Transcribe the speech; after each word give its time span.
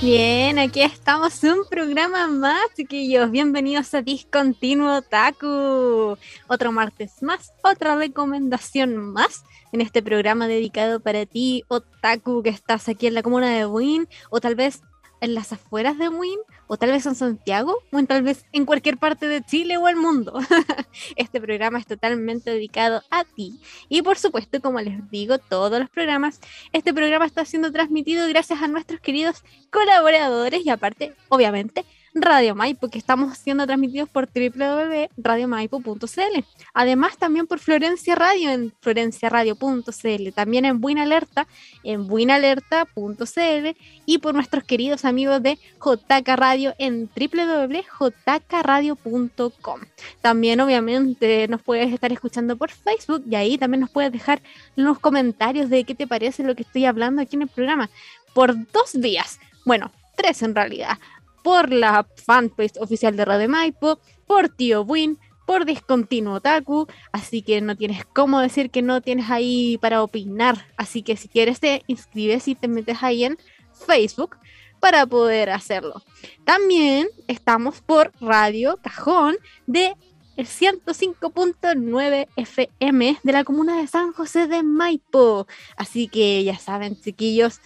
Bien, 0.00 0.60
aquí 0.60 0.80
estamos 0.82 1.42
un 1.42 1.64
programa 1.68 2.28
más, 2.28 2.60
chiquillos. 2.76 3.32
Bienvenidos 3.32 3.92
a 3.94 4.02
Discontinuo 4.02 5.02
Taku. 5.02 6.16
Otro 6.46 6.70
martes 6.70 7.20
más, 7.20 7.52
otra 7.64 7.96
recomendación 7.96 8.96
más 8.96 9.44
en 9.72 9.80
este 9.80 10.00
programa 10.00 10.46
dedicado 10.46 11.00
para 11.00 11.26
ti, 11.26 11.64
Otaku, 11.66 12.44
que 12.44 12.50
estás 12.50 12.88
aquí 12.88 13.08
en 13.08 13.14
la 13.14 13.24
comuna 13.24 13.50
de 13.50 13.66
Win, 13.66 14.08
o 14.30 14.40
tal 14.40 14.54
vez 14.54 14.82
en 15.20 15.34
las 15.34 15.52
afueras 15.52 15.98
de 15.98 16.08
Win, 16.08 16.38
o 16.68 16.76
tal 16.76 16.92
vez 16.92 17.04
en 17.06 17.14
Santiago, 17.14 17.78
o 17.90 17.98
en, 17.98 18.06
tal 18.06 18.22
vez 18.22 18.44
en 18.52 18.64
cualquier 18.64 18.98
parte 18.98 19.26
de 19.26 19.42
Chile 19.42 19.76
o 19.76 19.88
el 19.88 19.96
mundo. 19.96 20.38
este 21.16 21.40
programa 21.40 21.78
es 21.78 21.86
totalmente 21.86 22.50
dedicado 22.50 23.02
a 23.10 23.24
ti. 23.24 23.58
Y 23.88 24.02
por 24.02 24.18
supuesto, 24.18 24.60
como 24.60 24.80
les 24.80 25.10
digo, 25.10 25.38
todos 25.38 25.80
los 25.80 25.90
programas, 25.90 26.40
este 26.72 26.94
programa 26.94 27.26
está 27.26 27.44
siendo 27.44 27.72
transmitido 27.72 28.28
gracias 28.28 28.62
a 28.62 28.68
nuestros 28.68 29.00
queridos 29.00 29.42
colaboradores 29.70 30.64
y 30.64 30.70
aparte, 30.70 31.14
obviamente, 31.28 31.84
Radio 32.20 32.54
Maipo, 32.54 32.88
que 32.88 32.98
estamos 32.98 33.38
siendo 33.38 33.66
transmitidos 33.66 34.08
por 34.08 34.28
www.radiomaipo.cl. 34.28 36.44
Además, 36.74 37.18
también 37.18 37.46
por 37.46 37.58
Florencia 37.58 38.14
Radio 38.14 38.50
en 38.50 38.72
florenciaradio.cl, 38.80 40.32
también 40.34 40.64
en 40.64 40.80
Buena 40.80 41.02
Alerta, 41.02 41.46
en 41.82 42.06
buenalerta.cl 42.06 43.76
y 44.06 44.18
por 44.18 44.34
nuestros 44.34 44.62
queridos 44.64 45.04
amigos 45.04 45.42
de 45.42 45.58
JK 45.84 46.28
Radio 46.36 46.74
en 46.78 47.10
www.jkradio.com. 47.14 49.80
También, 50.20 50.60
obviamente, 50.60 51.48
nos 51.48 51.62
puedes 51.62 51.92
estar 51.92 52.12
escuchando 52.12 52.56
por 52.56 52.70
Facebook 52.70 53.24
y 53.30 53.34
ahí 53.34 53.58
también 53.58 53.80
nos 53.80 53.90
puedes 53.90 54.12
dejar 54.12 54.40
los 54.76 54.98
comentarios 54.98 55.70
de 55.70 55.84
qué 55.84 55.94
te 55.94 56.06
parece 56.06 56.42
lo 56.42 56.54
que 56.54 56.62
estoy 56.62 56.84
hablando 56.84 57.22
aquí 57.22 57.36
en 57.36 57.42
el 57.42 57.48
programa 57.48 57.88
por 58.34 58.54
dos 58.72 58.92
vías. 58.94 59.38
Bueno, 59.64 59.90
tres 60.16 60.42
en 60.42 60.54
realidad 60.54 60.98
por 61.42 61.72
la 61.72 62.06
fanpage 62.16 62.78
oficial 62.80 63.16
de 63.16 63.24
Radio 63.24 63.48
Maipo, 63.48 63.98
por 64.26 64.48
Tío 64.48 64.82
Win, 64.82 65.18
por 65.46 65.64
Discontinuo 65.64 66.34
Otaku, 66.34 66.86
así 67.10 67.42
que 67.42 67.60
no 67.60 67.74
tienes 67.74 68.04
cómo 68.04 68.40
decir 68.40 68.70
que 68.70 68.82
no 68.82 69.00
tienes 69.00 69.30
ahí 69.30 69.78
para 69.78 70.02
opinar, 70.02 70.66
así 70.76 71.02
que 71.02 71.16
si 71.16 71.28
quieres 71.28 71.58
te 71.58 71.82
inscribes 71.86 72.48
y 72.48 72.54
te 72.54 72.68
metes 72.68 73.02
ahí 73.02 73.24
en 73.24 73.38
Facebook 73.86 74.36
para 74.78 75.06
poder 75.06 75.50
hacerlo. 75.50 76.02
También 76.44 77.08
estamos 77.26 77.80
por 77.80 78.12
Radio 78.20 78.78
Cajón 78.82 79.36
de 79.66 79.94
el 80.36 80.46
105.9 80.46 82.28
FM 82.36 83.18
de 83.24 83.32
la 83.32 83.42
comuna 83.42 83.80
de 83.80 83.88
San 83.88 84.12
José 84.12 84.46
de 84.46 84.62
Maipo. 84.62 85.48
Así 85.76 86.06
que 86.06 86.44
ya 86.44 86.56
saben, 86.58 87.00
chiquillos, 87.00 87.60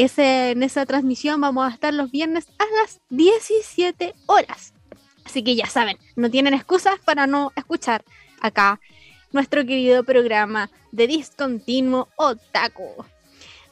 en 0.00 0.62
esa 0.62 0.86
transmisión 0.86 1.40
vamos 1.40 1.70
a 1.70 1.74
estar 1.74 1.92
los 1.92 2.10
viernes 2.10 2.46
a 2.58 2.64
las 2.80 3.00
17 3.10 4.14
horas. 4.26 4.72
Así 5.24 5.42
que 5.42 5.54
ya 5.54 5.66
saben, 5.66 5.98
no 6.16 6.30
tienen 6.30 6.54
excusas 6.54 6.98
para 7.04 7.26
no 7.26 7.52
escuchar 7.54 8.02
acá 8.40 8.80
nuestro 9.32 9.66
querido 9.66 10.02
programa 10.02 10.70
de 10.90 11.06
discontinuo 11.06 12.08
otaku. 12.16 13.04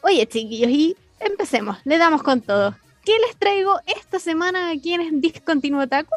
Oye, 0.03 0.27
chiquillos, 0.27 0.71
y 0.71 0.97
empecemos, 1.19 1.78
le 1.84 1.97
damos 1.97 2.22
con 2.22 2.43
todo. 2.43 2.77
¿Qué 3.05 3.17
les 3.27 3.37
traigo 3.38 3.81
esta 3.87 4.19
semana 4.19 4.71
aquí 4.71 4.93
en 4.93 5.22
Discontinuo 5.22 5.83
Otaku? 5.83 6.15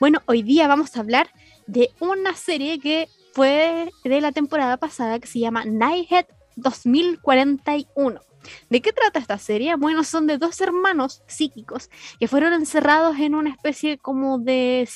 Bueno, 0.00 0.22
hoy 0.26 0.42
día 0.42 0.66
vamos 0.66 0.96
a 0.96 1.00
hablar 1.00 1.30
de 1.68 1.90
una 2.00 2.34
serie 2.34 2.80
que 2.80 3.08
fue 3.32 3.92
de 4.02 4.20
la 4.20 4.32
temporada 4.32 4.76
pasada 4.76 5.20
que 5.20 5.28
se 5.28 5.38
llama 5.38 5.64
Nighthead 5.64 6.26
2041. 6.56 8.31
¿De 8.70 8.80
qué 8.80 8.92
trata 8.92 9.18
esta 9.18 9.38
serie? 9.38 9.74
Bueno, 9.76 10.04
son 10.04 10.26
de 10.26 10.38
dos 10.38 10.60
hermanos 10.60 11.22
psíquicos 11.26 11.90
que 12.18 12.28
fueron 12.28 12.52
encerrados 12.52 13.18
en 13.18 13.34
una 13.34 13.50
especie 13.50 13.98
como 13.98 14.38
de, 14.38 14.88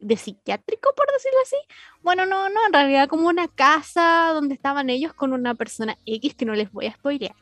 de 0.00 0.16
psiquiátrico, 0.16 0.92
por 0.94 1.06
decirlo 1.12 1.38
así. 1.42 1.56
Bueno, 2.02 2.26
no, 2.26 2.48
no, 2.48 2.66
en 2.66 2.72
realidad 2.72 3.08
como 3.08 3.28
una 3.28 3.48
casa 3.48 4.30
donde 4.34 4.54
estaban 4.54 4.90
ellos 4.90 5.14
con 5.14 5.32
una 5.32 5.54
persona 5.54 5.96
X 6.06 6.34
que 6.34 6.44
no 6.44 6.54
les 6.54 6.70
voy 6.70 6.86
a 6.86 6.92
spoilear. 6.92 7.34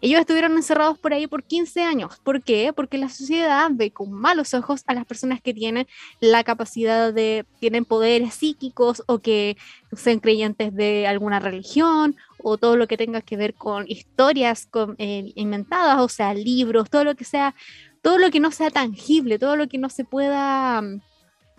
Ellos 0.00 0.20
estuvieron 0.20 0.56
encerrados 0.56 0.98
por 0.98 1.12
ahí 1.12 1.26
por 1.26 1.44
15 1.44 1.82
años. 1.82 2.18
¿Por 2.22 2.42
qué? 2.42 2.72
Porque 2.74 2.98
la 2.98 3.08
sociedad 3.08 3.68
ve 3.72 3.90
con 3.90 4.12
malos 4.12 4.54
ojos 4.54 4.82
a 4.86 4.94
las 4.94 5.04
personas 5.04 5.40
que 5.42 5.52
tienen 5.52 5.86
la 6.20 6.44
capacidad 6.44 7.12
de, 7.12 7.44
tienen 7.58 7.84
poderes 7.84 8.34
psíquicos 8.34 9.02
o 9.06 9.18
que 9.18 9.56
sean 9.94 10.20
creyentes 10.20 10.74
de 10.74 11.06
alguna 11.06 11.40
religión 11.40 12.16
o 12.42 12.56
todo 12.56 12.76
lo 12.76 12.86
que 12.86 12.96
tenga 12.96 13.20
que 13.20 13.36
ver 13.36 13.54
con 13.54 13.84
historias 13.88 14.68
eh, 14.98 15.32
inventadas, 15.34 16.00
o 16.00 16.08
sea, 16.08 16.32
libros, 16.32 16.88
todo 16.88 17.04
lo 17.04 17.14
que 17.14 17.24
sea, 17.24 17.54
todo 18.02 18.18
lo 18.18 18.30
que 18.30 18.40
no 18.40 18.50
sea 18.50 18.70
tangible, 18.70 19.38
todo 19.38 19.56
lo 19.56 19.68
que 19.68 19.78
no 19.78 19.90
se 19.90 20.04
pueda 20.04 20.80
mm, 20.80 21.00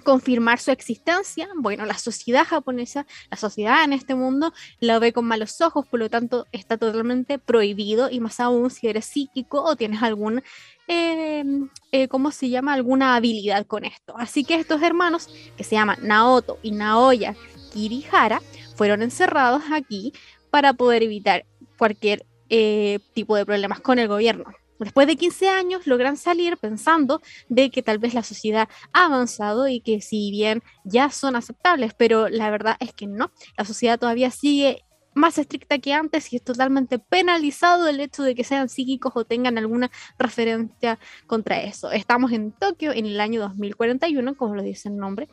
confirmar 0.01 0.59
su 0.59 0.71
existencia, 0.71 1.49
bueno, 1.55 1.85
la 1.85 1.97
sociedad 1.97 2.45
japonesa, 2.45 3.05
la 3.29 3.37
sociedad 3.37 3.83
en 3.83 3.93
este 3.93 4.15
mundo 4.15 4.53
la 4.79 4.99
ve 4.99 5.13
con 5.13 5.25
malos 5.25 5.61
ojos, 5.61 5.85
por 5.85 5.99
lo 5.99 6.09
tanto 6.09 6.45
está 6.51 6.77
totalmente 6.77 7.39
prohibido 7.39 8.09
y 8.09 8.19
más 8.19 8.39
aún 8.39 8.69
si 8.69 8.87
eres 8.87 9.05
psíquico 9.05 9.63
o 9.63 9.75
tienes 9.75 10.03
algún, 10.03 10.43
eh, 10.87 11.43
eh, 11.91 12.07
¿cómo 12.07 12.31
se 12.31 12.49
llama? 12.49 12.73
Alguna 12.73 13.15
habilidad 13.15 13.65
con 13.65 13.85
esto. 13.85 14.13
Así 14.17 14.43
que 14.43 14.55
estos 14.55 14.81
hermanos, 14.81 15.29
que 15.57 15.63
se 15.63 15.75
llaman 15.75 15.99
Naoto 16.01 16.57
y 16.61 16.71
Naoya 16.71 17.35
Kirihara, 17.73 18.41
fueron 18.75 19.01
encerrados 19.01 19.63
aquí 19.71 20.13
para 20.49 20.73
poder 20.73 21.03
evitar 21.03 21.45
cualquier 21.77 22.25
eh, 22.49 22.99
tipo 23.13 23.35
de 23.35 23.45
problemas 23.45 23.79
con 23.79 23.97
el 23.99 24.07
gobierno. 24.07 24.45
Después 24.85 25.07
de 25.07 25.15
15 25.15 25.49
años 25.49 25.87
logran 25.87 26.17
salir 26.17 26.57
pensando 26.57 27.21
de 27.49 27.69
que 27.69 27.83
tal 27.83 27.99
vez 27.99 28.13
la 28.13 28.23
sociedad 28.23 28.67
ha 28.93 29.05
avanzado 29.05 29.67
y 29.67 29.79
que 29.81 30.01
si 30.01 30.31
bien 30.31 30.63
ya 30.83 31.09
son 31.11 31.35
aceptables, 31.35 31.93
pero 31.93 32.29
la 32.29 32.49
verdad 32.49 32.77
es 32.79 32.93
que 32.93 33.07
no, 33.07 33.31
la 33.57 33.65
sociedad 33.65 33.99
todavía 33.99 34.31
sigue 34.31 34.83
más 35.13 35.37
estricta 35.37 35.77
que 35.79 35.93
antes 35.93 36.31
y 36.31 36.37
es 36.37 36.43
totalmente 36.43 36.99
penalizado 36.99 37.87
el 37.87 37.99
hecho 37.99 38.23
de 38.23 38.33
que 38.35 38.43
sean 38.43 38.69
psíquicos 38.69 39.11
o 39.15 39.25
tengan 39.25 39.57
alguna 39.57 39.91
referencia 40.17 40.99
contra 41.27 41.61
eso. 41.61 41.91
Estamos 41.91 42.31
en 42.31 42.51
Tokio 42.51 42.91
en 42.91 43.05
el 43.05 43.19
año 43.19 43.41
2041, 43.41 44.35
como 44.35 44.55
lo 44.55 44.63
dice 44.63 44.89
el 44.89 44.97
nombre, 44.97 45.27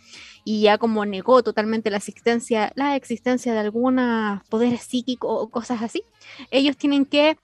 y 0.45 0.63
ya 0.63 0.79
como 0.79 1.05
negó 1.07 1.43
totalmente 1.43 1.91
la 1.91 1.99
existencia, 1.99 2.73
la 2.75 2.97
existencia 2.97 3.53
de 3.53 3.61
algunos 3.61 4.43
poderes 4.49 4.83
psíquicos 4.83 5.31
o 5.31 5.49
cosas 5.49 5.83
así, 5.83 6.03
ellos 6.51 6.77
tienen 6.77 7.07
que 7.07 7.39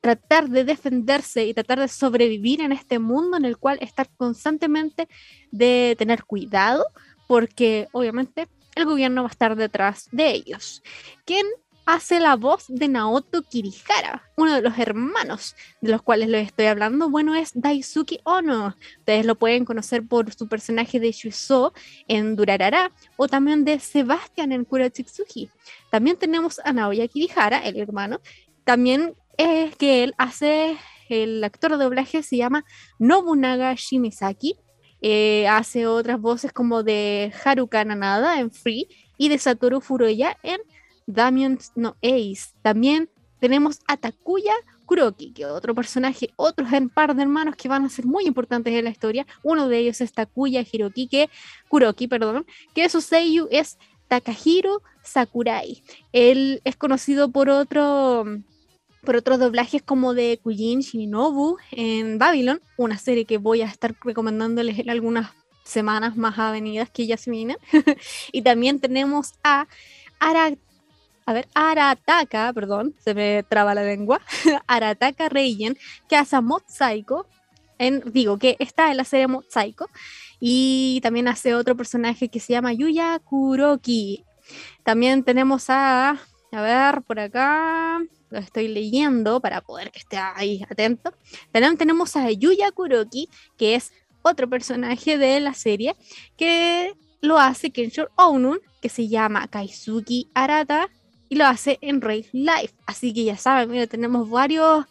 tratar 0.00 0.48
de 0.48 0.64
defenderse 0.64 1.44
y 1.44 1.54
tratar 1.54 1.80
de 1.80 1.88
sobrevivir 1.88 2.60
en 2.60 2.72
este 2.72 2.98
mundo 2.98 3.36
en 3.36 3.44
el 3.44 3.58
cual 3.58 3.78
estar 3.80 4.08
constantemente 4.16 5.08
de 5.50 5.94
tener 5.98 6.24
cuidado, 6.24 6.86
porque 7.26 7.88
obviamente 7.92 8.48
el 8.74 8.84
gobierno 8.84 9.22
va 9.22 9.28
a 9.28 9.32
estar 9.32 9.56
detrás 9.56 10.08
de 10.10 10.30
ellos. 10.30 10.82
¿Quién 11.24 11.46
hace 11.86 12.20
la 12.20 12.36
voz 12.36 12.66
de 12.68 12.88
Naoto 12.88 13.42
Kirihara, 13.42 14.22
uno 14.36 14.54
de 14.54 14.62
los 14.62 14.78
hermanos 14.78 15.56
de 15.80 15.90
los 15.90 16.02
cuales 16.02 16.28
les 16.28 16.46
estoy 16.46 16.66
hablando? 16.66 17.10
Bueno, 17.10 17.34
es 17.34 17.50
Daisuke 17.54 18.20
Ono. 18.24 18.76
Ustedes 18.98 19.26
lo 19.26 19.34
pueden 19.34 19.64
conocer 19.64 20.06
por 20.06 20.32
su 20.32 20.48
personaje 20.48 21.00
de 21.00 21.12
Shuso 21.12 21.72
en 22.06 22.36
Durarara 22.36 22.92
o 23.16 23.28
también 23.28 23.64
de 23.64 23.80
Sebastian 23.80 24.52
en 24.52 24.64
Kurachitsuji. 24.64 25.50
También 25.90 26.16
tenemos 26.16 26.60
a 26.64 26.72
Naoya 26.72 27.08
Kirihara, 27.08 27.58
el 27.58 27.76
hermano, 27.78 28.20
también 28.64 29.14
es 29.40 29.76
que 29.76 30.04
él 30.04 30.14
hace, 30.18 30.76
el 31.08 31.42
actor 31.42 31.72
de 31.72 31.84
doblaje 31.84 32.22
se 32.22 32.36
llama 32.36 32.64
Nobunaga 32.98 33.74
Shimizaki, 33.74 34.56
eh, 35.00 35.48
hace 35.48 35.86
otras 35.86 36.20
voces 36.20 36.52
como 36.52 36.82
de 36.82 37.32
Haruka 37.44 37.84
Nanada 37.84 38.38
en 38.38 38.50
Free 38.50 38.86
y 39.16 39.30
de 39.30 39.38
Satoru 39.38 39.80
Furuya 39.80 40.36
en 40.42 40.60
Damien 41.06 41.58
No 41.74 41.96
Ace. 42.02 42.52
También 42.60 43.08
tenemos 43.40 43.80
a 43.88 43.96
Takuya 43.96 44.52
Kuroki, 44.84 45.32
que 45.32 45.46
otro 45.46 45.74
personaje, 45.74 46.28
otro 46.36 46.66
par 46.92 47.14
de 47.14 47.22
hermanos 47.22 47.56
que 47.56 47.68
van 47.68 47.84
a 47.86 47.88
ser 47.88 48.04
muy 48.04 48.26
importantes 48.26 48.74
en 48.74 48.84
la 48.84 48.90
historia. 48.90 49.26
Uno 49.42 49.68
de 49.68 49.78
ellos 49.78 50.02
es 50.02 50.12
Takuya 50.12 50.64
Hiroki, 50.70 51.08
que, 51.08 51.30
Kuroki, 51.68 52.08
perdón, 52.08 52.44
que 52.74 52.88
su 52.90 53.00
seiyuu 53.00 53.48
es 53.50 53.78
Takahiro 54.08 54.82
Sakurai. 55.02 55.82
Él 56.12 56.60
es 56.64 56.76
conocido 56.76 57.30
por 57.30 57.48
otro 57.48 58.26
por 59.02 59.16
otros 59.16 59.38
doblajes 59.38 59.82
como 59.82 60.14
de 60.14 60.38
Kujin 60.42 60.80
Shinobu 60.80 61.56
en 61.70 62.18
Babylon, 62.18 62.60
una 62.76 62.98
serie 62.98 63.24
que 63.24 63.38
voy 63.38 63.62
a 63.62 63.66
estar 63.66 63.94
recomendándoles 64.04 64.78
en 64.78 64.90
algunas 64.90 65.30
semanas 65.64 66.16
más 66.16 66.38
avenidas 66.38 66.90
que 66.90 67.06
ya 67.06 67.16
se 67.16 67.30
vienen. 67.30 67.56
y 68.32 68.42
también 68.42 68.80
tenemos 68.80 69.32
a 69.42 69.66
Ara, 70.18 70.52
a 71.26 71.32
ver, 71.32 71.48
Arataka, 71.54 72.52
perdón, 72.52 72.94
se 72.98 73.14
me 73.14 73.42
traba 73.42 73.74
la 73.74 73.82
lengua, 73.82 74.20
Arataka 74.66 75.28
Reigen, 75.28 75.78
que 76.08 76.16
hace 76.16 76.36
a 76.36 76.42
en, 77.78 78.02
digo, 78.12 78.38
que 78.38 78.56
está 78.58 78.90
en 78.90 78.98
la 78.98 79.04
serie 79.04 79.26
Psycho, 79.48 79.88
y 80.38 81.00
también 81.02 81.28
hace 81.28 81.54
otro 81.54 81.76
personaje 81.76 82.28
que 82.28 82.40
se 82.40 82.52
llama 82.52 82.74
Yuya 82.74 83.18
Kuroki. 83.20 84.24
También 84.84 85.24
tenemos 85.24 85.66
a, 85.68 86.18
a 86.52 86.62
ver, 86.62 87.02
por 87.02 87.20
acá, 87.20 88.00
lo 88.30 88.38
estoy 88.38 88.68
leyendo 88.68 89.40
para 89.40 89.60
poder 89.60 89.90
que 89.90 89.98
esté 89.98 90.16
ahí 90.16 90.64
atento. 90.68 91.12
También 91.52 91.76
tenemos 91.76 92.16
a 92.16 92.30
Yuya 92.30 92.70
Kuroki, 92.72 93.28
que 93.56 93.74
es 93.74 93.92
otro 94.22 94.48
personaje 94.48 95.18
de 95.18 95.40
la 95.40 95.54
serie, 95.54 95.96
que 96.36 96.94
lo 97.20 97.38
hace 97.38 97.70
Kenshiro 97.70 98.10
Ounun, 98.16 98.60
que 98.80 98.88
se 98.88 99.08
llama 99.08 99.48
Kaisuki 99.48 100.28
Arata, 100.34 100.88
y 101.28 101.36
lo 101.36 101.46
hace 101.46 101.78
en 101.80 102.00
Race 102.00 102.30
Life. 102.32 102.74
Así 102.86 103.14
que 103.14 103.24
ya 103.24 103.36
saben, 103.36 103.70
mira, 103.70 103.86
tenemos 103.86 104.28
varios 104.28 104.84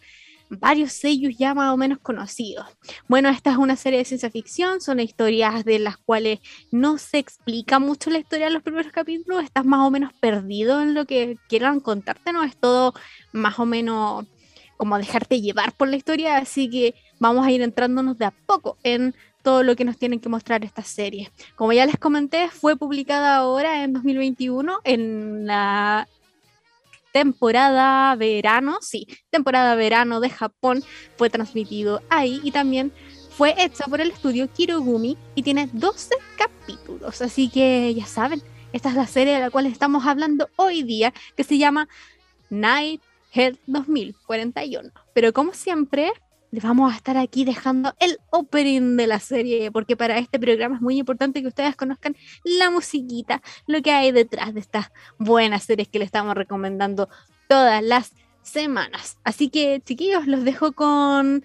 varios 0.50 0.94
sellos 0.94 1.38
ya 1.38 1.54
más 1.54 1.74
o 1.74 1.78
menos 1.78 2.00
conocidos. 2.00 2.66
Bueno, 3.08 3.30
esta 3.30 3.52
es 3.52 3.58
una 3.58 3.76
serie 3.76 4.00
de 4.00 4.06
ciencia 4.06 4.32
ficción, 4.32 4.82
son 4.82 5.00
historias 5.00 5.64
de 5.66 5.80
las 5.80 5.98
cuales 5.98 6.40
no 6.72 6.98
se 6.98 7.20
explica 7.20 7.80
mucho 7.80 8.10
la 8.10 8.20
historia 8.20 8.48
en 8.48 8.54
los 8.54 8.64
primeros 8.64 8.92
capítulos, 8.92 9.44
estás 9.44 9.66
más 9.66 9.86
o 9.86 9.92
menos 9.92 10.14
perdido 10.14 10.82
en 10.82 10.94
lo 10.94 11.06
que 11.06 11.38
quieran 11.48 11.80
contarte, 11.80 12.34
¿no? 12.34 12.44
Es 12.44 12.58
todo 12.58 12.94
más 13.32 13.60
o 13.60 13.66
menos 13.66 14.26
como 14.78 14.98
dejarte 14.98 15.42
llevar 15.42 15.74
por 15.74 15.90
la 15.90 15.98
historia, 15.98 16.38
así 16.38 16.70
que 16.70 16.96
vamos 17.20 17.46
a 17.46 17.52
ir 17.52 17.62
entrándonos 17.62 18.18
de 18.18 18.26
a 18.26 18.32
poco 18.32 18.78
en 18.84 19.14
todo 19.44 19.64
lo 19.64 19.76
que 19.76 19.86
nos 19.86 19.98
tienen 19.98 20.20
que 20.20 20.30
mostrar 20.30 20.64
esta 20.64 20.84
serie. 20.84 21.32
Como 21.56 21.74
ya 21.74 21.86
les 21.86 21.98
comenté, 21.98 22.50
fue 22.50 22.78
publicada 22.78 23.36
ahora 23.36 23.84
en 23.84 23.94
2021 23.94 24.80
en 24.84 25.46
la 25.46 26.08
temporada 27.12 28.16
verano, 28.16 28.78
sí, 28.82 29.08
temporada 29.30 29.76
verano 29.76 30.20
de 30.20 30.30
Japón, 30.30 30.84
fue 31.18 31.30
transmitido 31.30 32.02
ahí 32.10 32.40
y 32.44 32.52
también 32.52 32.92
fue 33.30 33.56
hecha 33.58 33.86
por 33.86 34.02
el 34.02 34.12
estudio 34.12 34.52
Kirogumi 34.52 35.18
y 35.36 35.44
tiene 35.44 35.70
12 35.72 36.16
capítulos, 36.38 37.22
así 37.22 37.50
que 37.50 37.94
ya 37.96 38.06
saben, 38.06 38.42
esta 38.74 38.90
es 38.90 38.96
la 38.96 39.08
serie 39.08 39.34
de 39.34 39.40
la 39.40 39.50
cual 39.50 39.66
estamos 39.66 40.06
hablando 40.06 40.50
hoy 40.58 40.84
día, 40.84 41.14
que 41.36 41.44
se 41.44 41.58
llama 41.58 41.88
Night 42.50 43.02
Head 43.34 43.56
2041. 43.68 44.92
Pero 45.14 45.34
como 45.34 45.54
siempre, 45.54 46.12
les 46.52 46.64
vamos 46.64 46.92
a 46.92 46.96
estar 46.96 47.18
aquí 47.18 47.46
dejando 47.46 47.94
el 48.00 48.18
opening 48.32 48.98
de 48.98 49.08
la 49.08 49.20
serie, 49.20 49.72
porque 49.72 49.96
para 49.96 50.18
este 50.18 50.40
programa 50.40 50.76
es 50.76 50.82
muy 50.82 50.98
importante 50.98 51.42
que 51.42 51.48
ustedes 51.48 51.76
conozcan 51.76 52.16
la 52.44 52.70
musiquita, 52.70 53.42
lo 53.68 53.82
que 53.82 53.92
hay 53.92 54.12
detrás 54.12 54.54
de 54.54 54.60
estas 54.60 54.92
buenas 55.18 55.64
series 55.64 55.88
que 55.88 56.00
les 56.00 56.08
estamos 56.08 56.36
recomendando 56.36 57.10
todas 57.48 57.84
las 57.84 58.14
semanas. 58.42 59.18
Así 59.24 59.50
que, 59.50 59.82
chiquillos, 59.86 60.28
los 60.28 60.44
dejo 60.44 60.72
con 60.74 61.44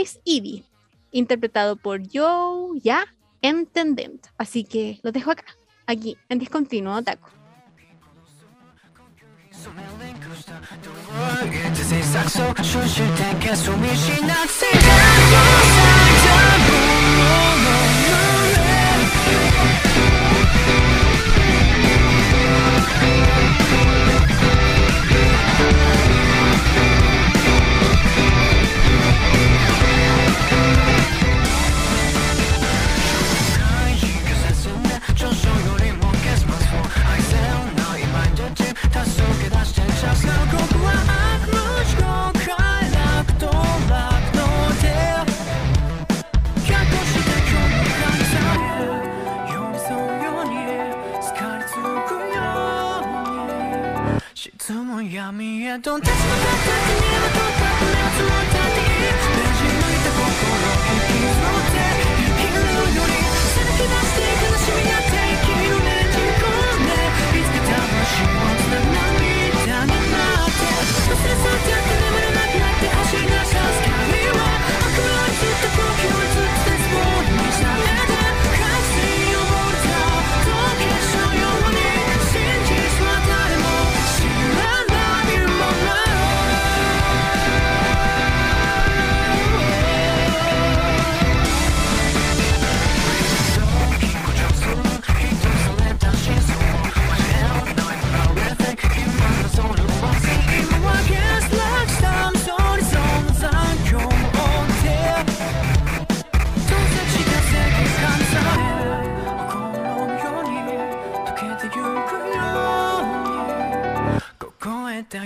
Ice 0.00 0.20
Eevee, 0.24 0.64
interpretado 1.12 1.76
por 1.76 2.00
Joe 2.12 2.78
Ya 2.82 3.06
Entendent. 3.42 4.26
Así 4.38 4.64
que 4.64 5.00
los 5.02 5.12
dejo 5.12 5.30
acá, 5.30 5.44
aquí 5.86 6.16
en 6.28 6.38
Discontinuo 6.38 7.02
Taco. 7.02 7.30
Just 10.44 10.58
a 10.58 10.90
work, 10.90 11.74
just 11.74 11.92
a 11.92 12.02
sack, 12.02 12.28
so 12.28 12.54
should 12.62 12.98
you 12.98 13.16
take 13.16 13.50
a 13.50 13.56
swim? 13.56 13.82
She 13.96 14.20
not 14.26 14.48
see 14.50 14.70
that. 14.72 15.73
don't 55.78 56.04
touch 56.04 56.18
my 56.28 56.36
body. 56.44 56.83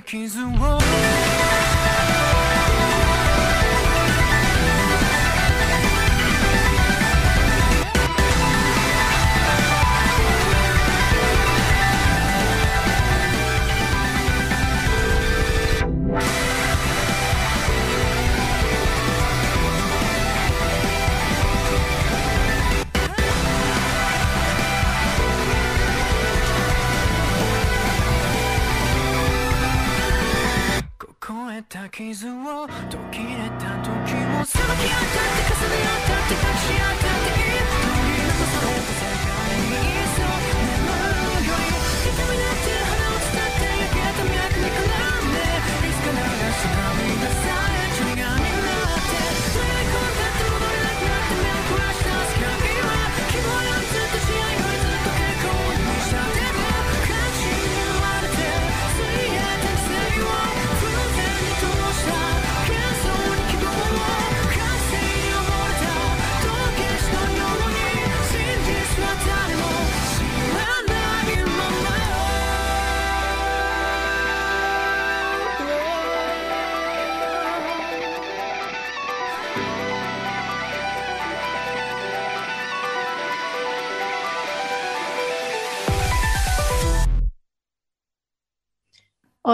king's 0.08 0.32
the 0.32 0.48
world. 0.58 0.87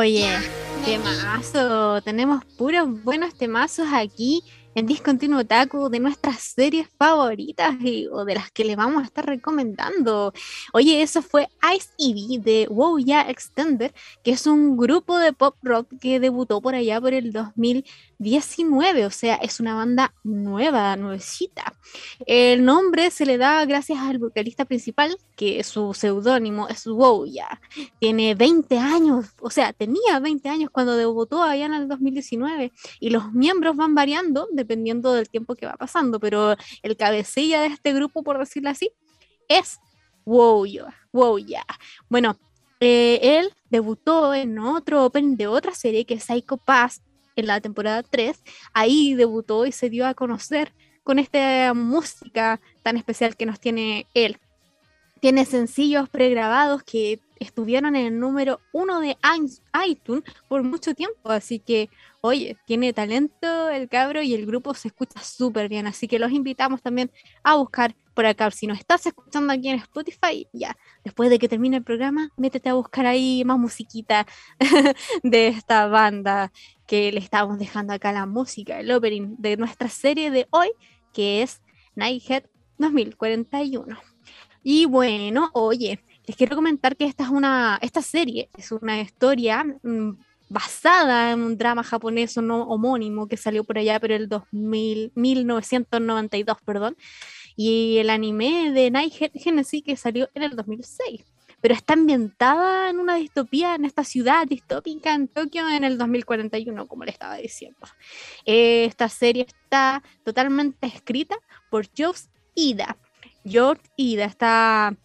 Oye, 0.05 0.29
temazo, 0.85 2.03
tenemos 2.03 2.45
puros 2.59 3.03
buenos 3.05 3.33
temazos 3.33 3.89
aquí 3.91 4.43
en 4.75 4.85
Discontinuo 4.85 5.41
Otaku 5.41 5.89
de 5.89 5.99
nuestras 5.99 6.41
series 6.41 6.89
favoritas 6.99 7.75
y, 7.81 8.07
o 8.09 8.27
de 8.27 8.35
las 8.35 8.51
que 8.51 8.65
le 8.65 8.77
vamos 8.77 9.03
a 9.03 9.07
estar 9.07 9.25
recomendando. 9.25 10.35
Oye, 10.75 11.01
eso 11.01 11.23
fue 11.23 11.49
Ice 11.75 11.89
Eevee 11.99 12.39
de 12.39 12.67
Wow 12.69 12.99
Ya 12.99 13.23
Extender, 13.23 13.95
que 14.23 14.33
es 14.33 14.47
un 14.47 14.77
grupo 14.77 15.17
de 15.19 15.33
pop 15.33 15.57
rock 15.63 15.89
que 15.99 16.21
debutó 16.21 16.61
por 16.61 16.75
allá 16.75 17.01
por 17.01 17.15
el 17.15 17.33
2019, 18.19 19.07
o 19.07 19.11
sea, 19.11 19.37
es 19.37 19.61
una 19.61 19.75
banda 19.75 20.13
nueva, 20.25 20.97
nuevecita. 20.97 21.75
El 22.27 22.65
nombre 22.65 23.11
se 23.11 23.27
le 23.27 23.39
da 23.39 23.65
gracias 23.65 24.01
al 24.01 24.19
vocalista 24.19 24.65
principal, 24.65 25.17
que 25.37 25.63
su 25.63 25.95
seudónimo 25.95 26.69
es 26.69 26.85
Wow 26.87 27.27
Ya. 27.27 27.61
Tiene 28.01 28.35
20 28.35 28.79
años, 28.79 29.27
o 29.41 29.51
sea, 29.51 29.73
tenía 29.73 30.19
20 30.21 30.49
años 30.49 30.71
cuando 30.71 30.97
debutó 30.97 31.43
allá 31.43 31.67
en 31.67 31.75
el 31.75 31.89
2019 31.89 32.73
y 32.99 33.11
los 33.11 33.33
miembros 33.33 33.77
van 33.77 33.95
variando 33.95 34.49
de 34.53 34.65
dependiendo 34.65 35.13
del 35.13 35.29
tiempo 35.29 35.55
que 35.55 35.67
va 35.67 35.75
pasando, 35.75 36.19
pero 36.19 36.57
el 36.83 36.97
cabecilla 36.97 37.61
de 37.61 37.67
este 37.67 37.93
grupo, 37.93 38.23
por 38.23 38.39
decirlo 38.39 38.71
así, 38.71 38.91
es 39.47 39.79
Wow 40.25 40.67
Wow 41.13 41.39
Ya. 41.39 41.67
Bueno, 42.09 42.39
eh, 42.81 43.21
él 43.23 43.53
debutó 43.71 44.35
en 44.35 44.59
otro 44.59 45.05
Open 45.05 45.37
de 45.37 45.47
otra 45.47 45.75
serie 45.75 46.07
que 46.07 46.15
es 46.15 46.25
Psycho 46.25 46.57
Pass 46.57 47.03
en 47.37 47.47
la 47.47 47.61
temporada 47.61 48.03
3. 48.03 48.43
Ahí 48.73 49.15
debutó 49.15 49.67
y 49.67 49.73
se 49.73 49.91
dio 49.91 50.07
a 50.07 50.15
conocer 50.15 50.73
con 51.03 51.19
esta 51.19 51.75
música 51.75 52.61
tan 52.83 52.97
especial 52.97 53.37
que 53.37 53.47
nos 53.47 53.61
tiene 53.61 54.07
él. 54.15 54.39
Tiene 55.25 55.47
sencillos 55.47 56.11
pregrabados 56.11 56.83
que 56.83 57.19
estuvieron 57.41 57.97
en 57.97 58.05
el 58.09 58.21
número 58.21 58.61
uno 58.75 59.01
de 59.01 59.17
iTunes 59.89 60.23
por 60.49 60.63
mucho 60.63 60.95
tiempo, 60.95 61.31
así 61.31 61.61
que, 61.61 61.89
oye, 62.21 62.59
tiene 62.67 62.93
talento 62.93 63.71
el 63.71 63.89
cabro 63.89 64.21
y 64.21 64.35
el 64.35 64.45
grupo 64.45 64.75
se 64.75 64.89
escucha 64.89 65.23
súper 65.23 65.71
bien, 65.71 65.87
así 65.87 66.09
que 66.09 66.19
los 66.19 66.31
invitamos 66.31 66.83
también 66.83 67.11
a 67.43 67.57
buscar 67.57 67.97
por 68.13 68.27
acá. 68.27 68.51
Si 68.51 68.67
no 68.67 68.75
estás 68.75 69.07
escuchando 69.07 69.51
aquí 69.55 69.71
en 69.71 69.77
Spotify, 69.77 70.47
ya, 70.53 70.77
después 71.05 71.31
de 71.31 71.39
que 71.39 71.49
termine 71.49 71.79
el 71.79 71.85
programa, 71.85 72.29
métete 72.37 72.69
a 72.69 72.75
buscar 72.75 73.07
ahí 73.07 73.45
más 73.47 73.59
musiquita 73.59 74.27
de 75.23 75.49
esta 75.49 75.87
banda 75.87 76.53
que 76.87 77.11
le 77.13 77.21
estamos 77.21 77.59
dejando 77.59 77.95
acá 77.95 78.13
la 78.13 78.27
música, 78.27 78.79
el 78.79 78.91
opening 78.93 79.37
de 79.39 79.57
nuestra 79.57 79.89
serie 79.89 80.31
de 80.31 80.47
hoy, 80.51 80.71
que 81.15 81.41
es 81.41 81.63
Nighthead 81.95 82.43
2041. 82.77 84.14
Y 84.65 84.87
bueno, 84.87 85.51
oye, 85.53 86.01
les 86.27 86.37
quiero 86.37 86.57
comentar 86.57 86.97
que 86.97 87.05
esta 87.05 87.25
es 87.25 87.31
una, 87.31 87.79
esta 87.83 88.03
serie 88.03 88.49
es 88.57 88.73
una 88.73 89.01
historia 89.01 89.63
mm, 89.83 90.13
basada 90.49 91.33
en 91.33 91.43
un 91.43 91.57
drama 91.57 91.85
japonés 91.85 92.37
no 92.39 92.63
homónimo 92.63 93.29
que 93.29 93.37
salió 93.37 93.63
por 93.63 93.79
allá 93.79 94.01
por 94.01 94.11
el 94.11 94.29
2000, 94.29 95.13
1992, 95.15 96.57
perdón, 96.65 96.97
y 97.57 97.99
el 97.99 98.11
anime 98.11 98.73
de 98.73 98.91
Night 98.91 99.13
Genesis 99.35 99.83
que 99.85 99.97
salió 99.97 100.29
en 100.35 100.43
el 100.43 100.57
2006 100.57 101.25
pero 101.65 101.73
está 101.73 101.95
ambientada 101.95 102.91
en 102.91 102.99
una 102.99 103.15
distopía 103.15 103.75
en 103.75 103.87
esta 103.87 104.05
ciudad 104.05 104.47
distópica 104.47 105.15
en 105.15 105.29
Tokio 105.29 105.67
en 105.71 105.83
el 105.83 105.97
2041, 105.97 106.87
como 106.87 107.07
le 107.07 107.11
estaba 107.11 107.39
diciendo. 107.39 107.79
Esta 108.45 109.09
serie 109.09 109.47
está 109.49 110.03
totalmente 110.27 110.87
escrita 110.87 111.37
por 111.71 111.87
George 111.95 112.25
Ida. 112.55 112.99
George 113.45 113.83
Ida 113.97 114.25
está 114.25 114.97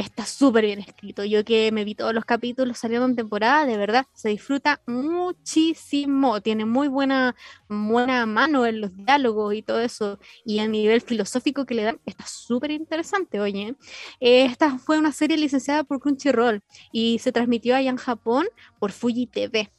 está 0.00 0.24
súper 0.24 0.64
bien 0.64 0.78
escrito. 0.80 1.24
Yo 1.24 1.44
que 1.44 1.70
me 1.72 1.84
vi 1.84 1.94
todos 1.94 2.14
los 2.14 2.24
capítulos 2.24 2.78
saliendo 2.78 3.06
en 3.06 3.16
temporada, 3.16 3.66
de 3.66 3.76
verdad, 3.76 4.06
se 4.14 4.30
disfruta 4.30 4.82
muchísimo. 4.86 6.40
Tiene 6.40 6.64
muy 6.64 6.88
buena, 6.88 7.36
buena 7.68 8.26
mano 8.26 8.66
en 8.66 8.80
los 8.80 8.96
diálogos 8.96 9.54
y 9.54 9.62
todo 9.62 9.80
eso. 9.80 10.18
Y 10.44 10.58
el 10.60 10.70
nivel 10.72 11.00
filosófico 11.00 11.66
que 11.66 11.74
le 11.74 11.84
dan 11.84 12.00
está 12.06 12.26
súper 12.26 12.70
interesante, 12.70 13.40
oye. 13.40 13.76
esta 14.20 14.78
fue 14.78 14.98
una 14.98 15.12
serie 15.12 15.36
licenciada 15.36 15.84
por 15.84 16.00
Crunchyroll 16.00 16.62
y 16.92 17.18
se 17.18 17.32
transmitió 17.32 17.76
allá 17.76 17.90
en 17.90 17.96
Japón 17.96 18.46
por 18.78 18.92
Fuji 18.92 19.26
TV. 19.26 19.70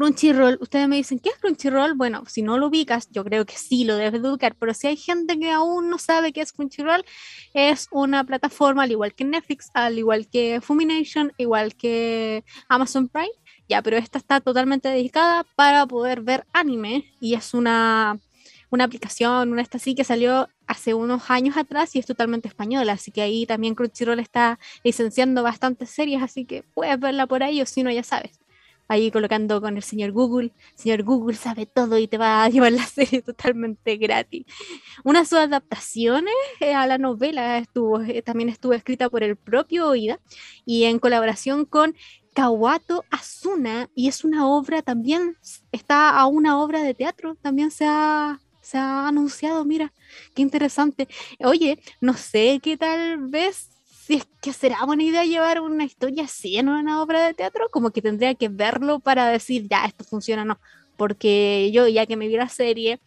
Crunchyroll, 0.00 0.56
ustedes 0.62 0.88
me 0.88 0.96
dicen, 0.96 1.18
¿qué 1.18 1.28
es 1.28 1.36
Crunchyroll? 1.36 1.92
Bueno, 1.92 2.24
si 2.26 2.40
no 2.40 2.56
lo 2.56 2.68
ubicas, 2.68 3.10
yo 3.10 3.22
creo 3.22 3.44
que 3.44 3.58
sí 3.58 3.84
lo 3.84 3.96
debes 3.96 4.22
de 4.22 4.30
ubicar, 4.30 4.54
pero 4.58 4.72
si 4.72 4.86
hay 4.86 4.96
gente 4.96 5.38
que 5.38 5.50
aún 5.50 5.90
no 5.90 5.98
sabe 5.98 6.32
qué 6.32 6.40
es 6.40 6.52
Crunchyroll, 6.52 7.04
es 7.52 7.86
una 7.90 8.24
plataforma 8.24 8.84
al 8.84 8.92
igual 8.92 9.12
que 9.12 9.26
Netflix, 9.26 9.70
al 9.74 9.98
igual 9.98 10.26
que 10.26 10.62
Fumination, 10.62 11.34
igual 11.36 11.74
que 11.74 12.44
Amazon 12.70 13.08
Prime, 13.08 13.28
ya, 13.68 13.82
pero 13.82 13.98
esta 13.98 14.16
está 14.16 14.40
totalmente 14.40 14.88
dedicada 14.88 15.44
para 15.54 15.84
poder 15.84 16.22
ver 16.22 16.46
anime 16.54 17.04
y 17.20 17.34
es 17.34 17.52
una, 17.52 18.18
una 18.70 18.84
aplicación, 18.84 19.52
una 19.52 19.60
esta 19.60 19.78
sí 19.78 19.94
que 19.94 20.04
salió 20.04 20.48
hace 20.66 20.94
unos 20.94 21.28
años 21.28 21.58
atrás 21.58 21.94
y 21.94 21.98
es 21.98 22.06
totalmente 22.06 22.48
española, 22.48 22.94
así 22.94 23.10
que 23.10 23.20
ahí 23.20 23.44
también 23.44 23.74
Crunchyroll 23.74 24.18
está 24.18 24.58
licenciando 24.82 25.42
bastantes 25.42 25.90
series, 25.90 26.22
así 26.22 26.46
que 26.46 26.62
puedes 26.72 26.98
verla 26.98 27.26
por 27.26 27.42
ahí 27.42 27.60
o 27.60 27.66
si 27.66 27.82
no 27.82 27.90
ya 27.90 28.02
sabes 28.02 28.39
ahí 28.90 29.12
colocando 29.12 29.60
con 29.60 29.76
el 29.76 29.84
señor 29.84 30.10
Google. 30.10 30.52
Señor 30.74 31.04
Google 31.04 31.36
sabe 31.36 31.64
todo 31.64 31.96
y 31.96 32.08
te 32.08 32.18
va 32.18 32.42
a 32.42 32.48
llevar 32.50 32.72
la 32.72 32.84
serie 32.84 33.22
totalmente 33.22 33.96
gratis. 33.96 34.44
Una 35.04 35.20
de 35.20 35.26
sus 35.26 35.38
adaptaciones 35.38 36.34
eh, 36.58 36.74
a 36.74 36.86
la 36.88 36.98
novela 36.98 37.58
estuvo, 37.58 38.00
eh, 38.02 38.20
también 38.22 38.48
estuvo 38.48 38.72
escrita 38.72 39.08
por 39.08 39.22
el 39.22 39.36
propio 39.36 39.88
Oida 39.88 40.18
y 40.66 40.84
en 40.84 40.98
colaboración 40.98 41.66
con 41.66 41.94
Kawato 42.34 43.04
Asuna 43.10 43.88
y 43.94 44.08
es 44.08 44.24
una 44.24 44.48
obra 44.48 44.82
también, 44.82 45.36
está 45.70 46.10
a 46.10 46.26
una 46.26 46.60
obra 46.60 46.82
de 46.82 46.94
teatro, 46.94 47.36
también 47.36 47.70
se 47.70 47.86
ha, 47.86 48.40
se 48.60 48.76
ha 48.76 49.06
anunciado, 49.06 49.64
mira, 49.64 49.92
qué 50.34 50.42
interesante. 50.42 51.06
Oye, 51.38 51.80
no 52.00 52.14
sé 52.14 52.58
qué 52.60 52.76
tal 52.76 53.18
vez 53.28 53.70
si 54.06 54.14
es 54.14 54.26
que 54.40 54.52
será 54.52 54.84
buena 54.86 55.02
idea 55.02 55.24
llevar 55.24 55.60
una 55.60 55.84
historia 55.84 56.24
así 56.24 56.56
en 56.56 56.68
una 56.68 57.02
obra 57.02 57.26
de 57.26 57.34
teatro, 57.34 57.68
como 57.70 57.90
que 57.90 58.00
tendría 58.00 58.34
que 58.34 58.48
verlo 58.48 59.00
para 59.00 59.28
decir, 59.28 59.68
ya, 59.68 59.84
esto 59.84 60.04
funciona 60.04 60.42
o 60.42 60.44
no. 60.46 60.60
Porque 60.96 61.70
yo, 61.72 61.86
ya 61.86 62.06
que 62.06 62.16
me 62.16 62.26
vi 62.26 62.36
la 62.36 62.48
serie, 62.48 62.98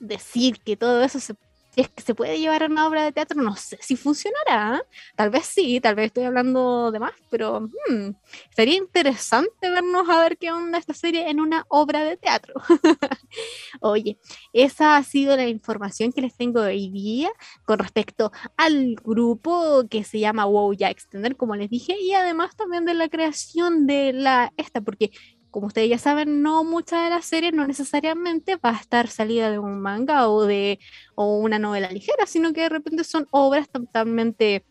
decir 0.00 0.60
que 0.64 0.76
todo 0.76 1.02
eso 1.02 1.20
se 1.20 1.34
es 1.76 1.88
que 1.88 2.02
se 2.02 2.14
puede 2.14 2.38
llevar 2.38 2.62
a 2.62 2.66
una 2.66 2.86
obra 2.86 3.04
de 3.04 3.12
teatro, 3.12 3.40
no 3.40 3.56
sé 3.56 3.78
si 3.80 3.96
funcionará. 3.96 4.78
¿eh? 4.78 4.82
Tal 5.16 5.30
vez 5.30 5.46
sí, 5.46 5.80
tal 5.80 5.94
vez 5.94 6.06
estoy 6.06 6.24
hablando 6.24 6.90
de 6.90 6.98
más, 6.98 7.12
pero 7.30 7.60
hmm, 7.60 8.10
sería 8.54 8.76
interesante 8.76 9.70
vernos 9.70 10.08
a 10.08 10.20
ver 10.20 10.36
qué 10.36 10.52
onda 10.52 10.78
esta 10.78 10.94
serie 10.94 11.30
en 11.30 11.40
una 11.40 11.64
obra 11.68 12.04
de 12.04 12.16
teatro. 12.16 12.54
Oye, 13.80 14.18
esa 14.52 14.96
ha 14.96 15.02
sido 15.02 15.36
la 15.36 15.48
información 15.48 16.12
que 16.12 16.20
les 16.20 16.36
tengo 16.36 16.60
hoy 16.60 16.90
día 16.90 17.30
con 17.64 17.78
respecto 17.78 18.32
al 18.56 18.96
grupo 18.96 19.84
que 19.88 20.04
se 20.04 20.18
llama 20.18 20.44
Wow 20.44 20.74
Ya 20.74 20.90
Extender, 20.90 21.36
como 21.36 21.56
les 21.56 21.70
dije, 21.70 21.96
y 21.98 22.12
además 22.12 22.54
también 22.56 22.84
de 22.84 22.94
la 22.94 23.08
creación 23.08 23.86
de 23.86 24.12
la 24.12 24.52
esta, 24.56 24.80
porque 24.80 25.10
como 25.52 25.68
ustedes 25.68 25.90
ya 25.90 25.98
saben, 25.98 26.42
no 26.42 26.64
muchas 26.64 27.04
de 27.04 27.10
las 27.10 27.26
series 27.26 27.52
no 27.52 27.66
necesariamente 27.66 28.56
va 28.56 28.70
a 28.70 28.80
estar 28.80 29.06
salida 29.06 29.50
de 29.50 29.58
un 29.58 29.80
manga 29.80 30.28
o 30.28 30.44
de 30.44 30.80
o 31.14 31.36
una 31.36 31.58
novela 31.60 31.92
ligera, 31.92 32.26
sino 32.26 32.52
que 32.52 32.62
de 32.62 32.68
repente 32.70 33.04
son 33.04 33.28
obras 33.30 33.68
totalmente 33.68 34.64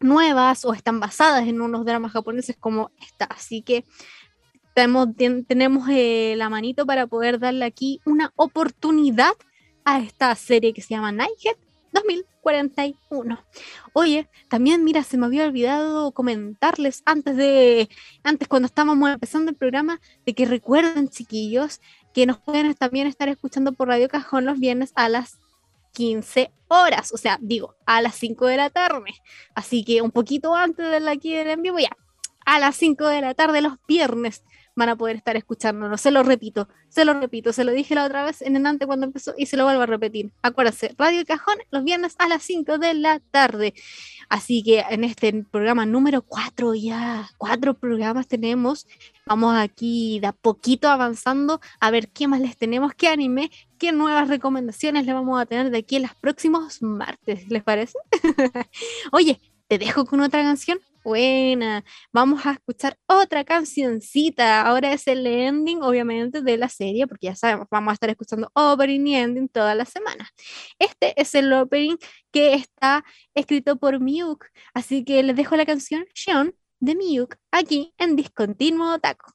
nuevas 0.00 0.64
o 0.64 0.74
están 0.74 1.00
basadas 1.00 1.46
en 1.46 1.60
unos 1.60 1.84
dramas 1.86 2.12
japoneses 2.12 2.56
como 2.58 2.90
esta. 3.00 3.24
Así 3.26 3.62
que 3.62 3.84
tenemos, 4.74 5.08
tenemos 5.46 5.88
eh, 5.90 6.34
la 6.36 6.50
manito 6.50 6.84
para 6.84 7.06
poder 7.06 7.38
darle 7.38 7.64
aquí 7.64 8.00
una 8.04 8.32
oportunidad 8.36 9.32
a 9.84 10.00
esta 10.00 10.34
serie 10.34 10.74
que 10.74 10.82
se 10.82 10.90
llama 10.90 11.12
Nighthead 11.12 11.56
2041. 11.96 13.44
Oye, 13.92 14.28
también 14.48 14.84
mira, 14.84 15.02
se 15.02 15.16
me 15.16 15.26
había 15.26 15.44
olvidado 15.44 16.12
comentarles 16.12 17.02
antes 17.04 17.36
de, 17.36 17.88
antes 18.22 18.48
cuando 18.48 18.66
estábamos 18.66 19.10
empezando 19.10 19.50
el 19.50 19.56
programa, 19.56 20.00
de 20.24 20.34
que 20.34 20.46
recuerden, 20.46 21.08
chiquillos, 21.08 21.80
que 22.12 22.26
nos 22.26 22.38
pueden 22.38 22.72
también 22.74 23.06
estar 23.06 23.28
escuchando 23.28 23.72
por 23.72 23.88
Radio 23.88 24.08
Cajón 24.08 24.44
los 24.44 24.58
viernes 24.58 24.92
a 24.94 25.08
las 25.08 25.38
15 25.92 26.52
horas, 26.68 27.12
o 27.12 27.16
sea, 27.16 27.38
digo, 27.40 27.74
a 27.86 28.02
las 28.02 28.14
5 28.16 28.46
de 28.46 28.56
la 28.58 28.70
tarde. 28.70 29.14
Así 29.54 29.84
que 29.84 30.02
un 30.02 30.10
poquito 30.10 30.54
antes 30.54 30.90
de 30.90 31.00
la 31.00 31.12
aquí 31.12 31.34
del 31.34 31.48
en 31.48 31.62
vivo, 31.62 31.78
ya, 31.78 31.96
a 32.44 32.58
las 32.58 32.76
5 32.76 33.06
de 33.08 33.20
la 33.22 33.34
tarde 33.34 33.62
los 33.62 33.74
viernes 33.88 34.42
van 34.76 34.90
a 34.90 34.96
poder 34.96 35.16
estar 35.16 35.36
escuchándonos. 35.36 36.00
Se 36.00 36.10
lo 36.10 36.22
repito, 36.22 36.68
se 36.88 37.04
lo 37.04 37.14
repito, 37.14 37.52
se 37.52 37.64
lo 37.64 37.72
dije 37.72 37.94
la 37.94 38.04
otra 38.04 38.24
vez 38.24 38.42
en 38.42 38.54
Enante 38.54 38.86
cuando 38.86 39.06
empezó 39.06 39.34
y 39.36 39.46
se 39.46 39.56
lo 39.56 39.64
vuelvo 39.64 39.82
a 39.82 39.86
repetir. 39.86 40.30
Acuérdense, 40.42 40.94
Radio 40.98 41.24
Cajón 41.26 41.56
los 41.70 41.82
viernes 41.82 42.14
a 42.18 42.28
las 42.28 42.42
5 42.42 42.78
de 42.78 42.94
la 42.94 43.18
tarde. 43.18 43.74
Así 44.28 44.62
que 44.62 44.84
en 44.90 45.04
este 45.04 45.32
programa 45.50 45.86
número 45.86 46.22
4 46.22 46.74
ya, 46.74 47.28
cuatro 47.38 47.74
programas 47.74 48.28
tenemos. 48.28 48.86
Vamos 49.24 49.56
aquí 49.56 50.20
de 50.20 50.28
a 50.28 50.32
poquito 50.32 50.88
avanzando 50.88 51.60
a 51.80 51.90
ver 51.90 52.08
qué 52.08 52.28
más 52.28 52.40
les 52.40 52.56
tenemos, 52.56 52.92
qué 52.94 53.08
anime, 53.08 53.50
qué 53.78 53.92
nuevas 53.92 54.28
recomendaciones 54.28 55.06
le 55.06 55.12
vamos 55.12 55.40
a 55.40 55.46
tener 55.46 55.70
de 55.70 55.78
aquí 55.78 55.96
en 55.96 56.02
los 56.02 56.14
próximos 56.14 56.82
martes. 56.82 57.48
¿Les 57.48 57.62
parece? 57.62 57.98
Oye, 59.12 59.40
te 59.68 59.78
dejo 59.78 60.04
con 60.04 60.20
otra 60.20 60.42
canción 60.42 60.78
Buena. 61.06 61.84
Vamos 62.12 62.44
a 62.46 62.54
escuchar 62.54 62.98
otra 63.06 63.44
cancioncita. 63.44 64.62
Ahora 64.62 64.92
es 64.92 65.06
el 65.06 65.24
ending, 65.24 65.80
obviamente, 65.84 66.42
de 66.42 66.56
la 66.56 66.68
serie, 66.68 67.06
porque 67.06 67.26
ya 67.28 67.36
sabemos, 67.36 67.68
vamos 67.70 67.92
a 67.92 67.94
estar 67.94 68.10
escuchando 68.10 68.50
opening 68.54 69.06
y 69.06 69.14
ending 69.14 69.48
toda 69.48 69.76
la 69.76 69.84
semana. 69.84 70.28
Este 70.80 71.14
es 71.16 71.36
el 71.36 71.52
opening 71.52 71.96
que 72.32 72.54
está 72.54 73.04
escrito 73.34 73.76
por 73.76 74.00
Miyuk. 74.00 74.46
Así 74.74 75.04
que 75.04 75.22
les 75.22 75.36
dejo 75.36 75.54
la 75.54 75.64
canción 75.64 76.04
Shion 76.12 76.56
de 76.80 76.96
Miyuk 76.96 77.36
aquí 77.52 77.94
en 77.98 78.16
Discontinuo 78.16 78.98
Taco. 78.98 79.32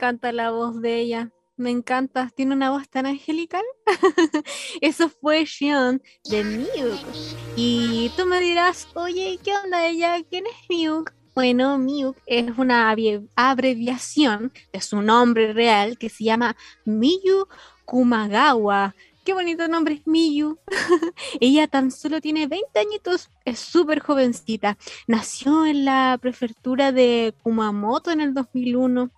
Encanta 0.00 0.32
la 0.32 0.50
voz 0.50 0.80
de 0.80 0.98
ella. 0.98 1.30
Me 1.58 1.68
encanta, 1.68 2.30
tiene 2.34 2.54
una 2.54 2.70
voz 2.70 2.88
tan 2.88 3.04
angelical. 3.04 3.62
Eso 4.80 5.10
fue 5.10 5.44
Xion 5.44 6.00
de 6.30 6.42
Miuk. 6.42 6.98
Y 7.54 8.10
tú 8.16 8.24
me 8.24 8.40
dirás, 8.40 8.88
oye, 8.94 9.38
¿qué 9.44 9.52
onda 9.62 9.86
ella? 9.86 10.16
¿Quién 10.30 10.46
es 10.46 10.56
Miuk? 10.70 11.12
Bueno, 11.34 11.76
Miuk 11.76 12.16
es 12.24 12.56
una 12.56 12.90
abreviación 13.36 14.54
de 14.72 14.80
su 14.80 15.02
nombre 15.02 15.52
real 15.52 15.98
que 15.98 16.08
se 16.08 16.24
llama 16.24 16.56
Miyu 16.86 17.46
Kumagawa. 17.84 18.94
Qué 19.30 19.34
bonito 19.34 19.68
nombre 19.68 19.94
es 19.94 20.08
Miyu. 20.08 20.58
Ella 21.40 21.68
tan 21.68 21.92
solo 21.92 22.20
tiene 22.20 22.48
20 22.48 22.80
añitos, 22.80 23.30
es 23.44 23.60
súper 23.60 24.00
jovencita. 24.00 24.76
Nació 25.06 25.66
en 25.66 25.84
la 25.84 26.18
prefectura 26.20 26.90
de 26.90 27.32
Kumamoto 27.40 28.10
en 28.10 28.20
el 28.20 28.34
2001. 28.34 29.12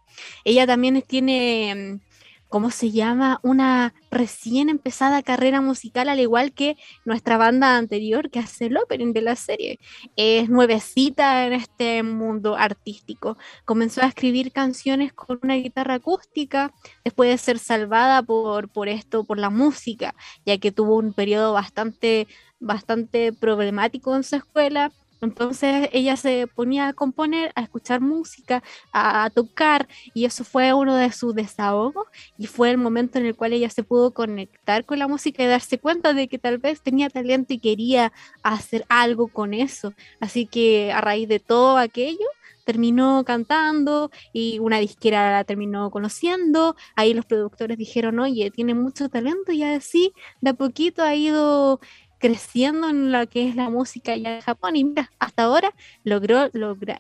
Ella 0.45 0.67
también 0.67 1.01
tiene 1.01 2.01
mm, 2.05 2.12
¿cómo 2.53 2.71
se 2.71 2.91
llama? 2.91 3.41
Una 3.43 3.95
recién 4.11 4.69
empezada 4.69 5.23
carrera 5.23 5.63
musical, 5.63 6.11
al 6.11 6.21
igual 6.21 6.53
que 6.53 6.77
nuestra 7.07 7.39
banda 7.39 7.79
anterior 7.79 8.31
que 8.31 8.41
hace 8.41 8.67
el 8.67 8.77
opening 8.77 9.15
de 9.15 9.23
la 9.23 9.37
serie. 9.37 9.81
Es 10.17 10.51
nuevecita 10.51 11.47
en 11.47 11.55
este 11.55 12.03
mundo 12.03 12.55
artístico. 12.55 13.39
Comenzó 13.65 14.03
a 14.03 14.07
escribir 14.07 14.53
canciones 14.53 15.15
con 15.15 15.41
una 15.43 15.55
guitarra 15.55 15.95
acústica, 15.95 16.75
después 17.05 17.31
de 17.31 17.39
ser 17.39 17.59
salvada 17.59 18.23
por, 18.23 18.69
por 18.69 18.91
esto, 18.91 19.25
por 19.25 19.39
la 19.39 19.49
música, 19.49 20.15
ya 20.45 20.59
que 20.59 20.73
tuvo 20.73 20.97
un 20.99 21.15
periodo 21.15 21.55
bastante, 21.55 22.29
bastante 22.61 23.33
problemático 23.33 24.15
en 24.15 24.25
su 24.25 24.37
escuela 24.37 24.93
entonces 25.23 25.89
ella 25.93 26.17
se 26.17 26.47
ponía 26.47 26.89
a 26.89 26.93
componer, 26.93 27.53
a 27.55 27.63
escuchar 27.63 28.01
música, 28.01 28.63
a, 28.93 29.31
tocar, 29.31 29.89
y 30.15 30.25
eso 30.25 30.45
fue 30.45 30.73
uno 30.75 30.97
de 30.97 31.13
sus 31.13 31.35
desahogos, 31.35 32.07
y 32.39 32.47
fue 32.47 32.71
el 32.71 32.79
momento 32.79 33.19
en 33.19 33.27
el 33.27 33.37
cual 33.37 33.53
ella 33.53 33.71
se 33.71 33.83
pudo 33.85 34.13
conectar 34.13 34.85
con 34.85 34.99
la 34.99 35.09
música 35.09 35.43
y 35.43 35.47
darse 35.47 35.79
cuenta 35.79 36.13
de 36.13 36.29
que 36.29 36.39
tal 36.39 36.59
vez 36.59 36.83
tenía 36.83 37.09
talento 37.09 37.55
y 37.55 37.59
quería 37.59 38.13
hacer 38.43 38.85
algo 38.89 39.29
con 39.29 39.55
eso. 39.55 39.95
Así 40.21 40.47
que 40.47 40.93
a 40.93 41.01
raíz 41.01 41.29
de 41.29 41.41
todo 41.41 41.79
aquello, 41.79 42.27
terminó 42.65 43.25
cantando 43.25 44.11
y 44.33 44.59
una 44.59 44.79
disquera 44.79 45.33
la 45.33 45.45
terminó 45.45 45.91
conociendo. 45.91 46.77
Ahí 46.97 47.15
los 47.15 47.27
productores 47.27 47.79
dijeron, 47.79 48.21
oye, 48.21 48.51
tiene 48.51 48.75
mucho 48.75 49.09
talento 49.09 49.53
y 49.53 49.63
así 49.63 50.13
de 50.41 50.51
a 50.51 50.55
poquito 50.55 51.03
ha 51.03 51.15
ido 51.15 51.81
creciendo 52.23 52.89
en 52.89 53.11
lo 53.11 53.29
que 53.29 53.49
es 53.49 53.57
la 53.57 53.69
música 53.69 54.15
ya 54.17 54.37
de 54.37 54.43
Japón 54.43 54.77
y 54.77 54.85
mira, 54.85 55.11
hasta 55.19 55.43
ahora 55.43 55.75
logró, 56.05 56.49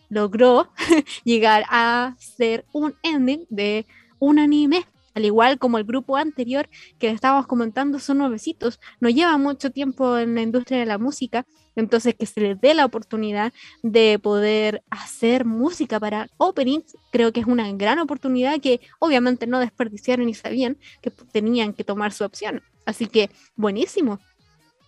logró 0.09 0.69
llegar 1.25 1.65
a 1.71 2.17
ser 2.19 2.65
un 2.73 2.97
ending 3.05 3.47
de 3.49 3.87
un 4.19 4.41
anime. 4.41 4.85
Al 5.15 5.25
igual 5.25 5.61
como 5.61 5.79
el 5.79 5.85
grupo 5.85 6.17
anterior 6.17 6.69
que 6.99 7.11
estábamos 7.11 7.47
comentando, 7.47 8.01
son 8.01 8.19
nuevecitos, 8.19 8.81
no 8.99 9.11
lleva 9.11 9.39
mucho 9.39 9.71
tiempo 9.71 10.19
en 10.19 10.35
la 10.35 10.43
industria 10.43 10.81
de 10.81 10.87
la 10.87 10.99
música, 10.99 11.47
entonces 11.77 12.17
que 12.17 12.27
se 12.27 12.41
les 12.41 12.61
dé 12.61 12.75
la 12.75 12.85
oportunidad 12.85 13.53
de 13.83 14.19
poder 14.19 14.83
hacer 14.91 15.45
música 15.45 16.01
para 16.01 16.31
openings, 16.39 16.97
creo 17.13 17.33
que 17.33 17.41
es 17.41 17.47
una 17.47 17.71
gran 17.73 18.01
oportunidad 18.01 18.61
que 18.61 18.81
obviamente 18.99 19.47
no 19.47 19.61
desperdiciaron 19.61 20.29
y 20.29 20.35
sabían 20.35 20.79
que 21.01 21.11
tenían 21.11 21.75
que 21.75 21.85
tomar 21.85 22.13
su 22.13 22.25
opción. 22.25 22.63
Así 22.87 23.07
que 23.07 23.31
buenísimo, 23.55 24.19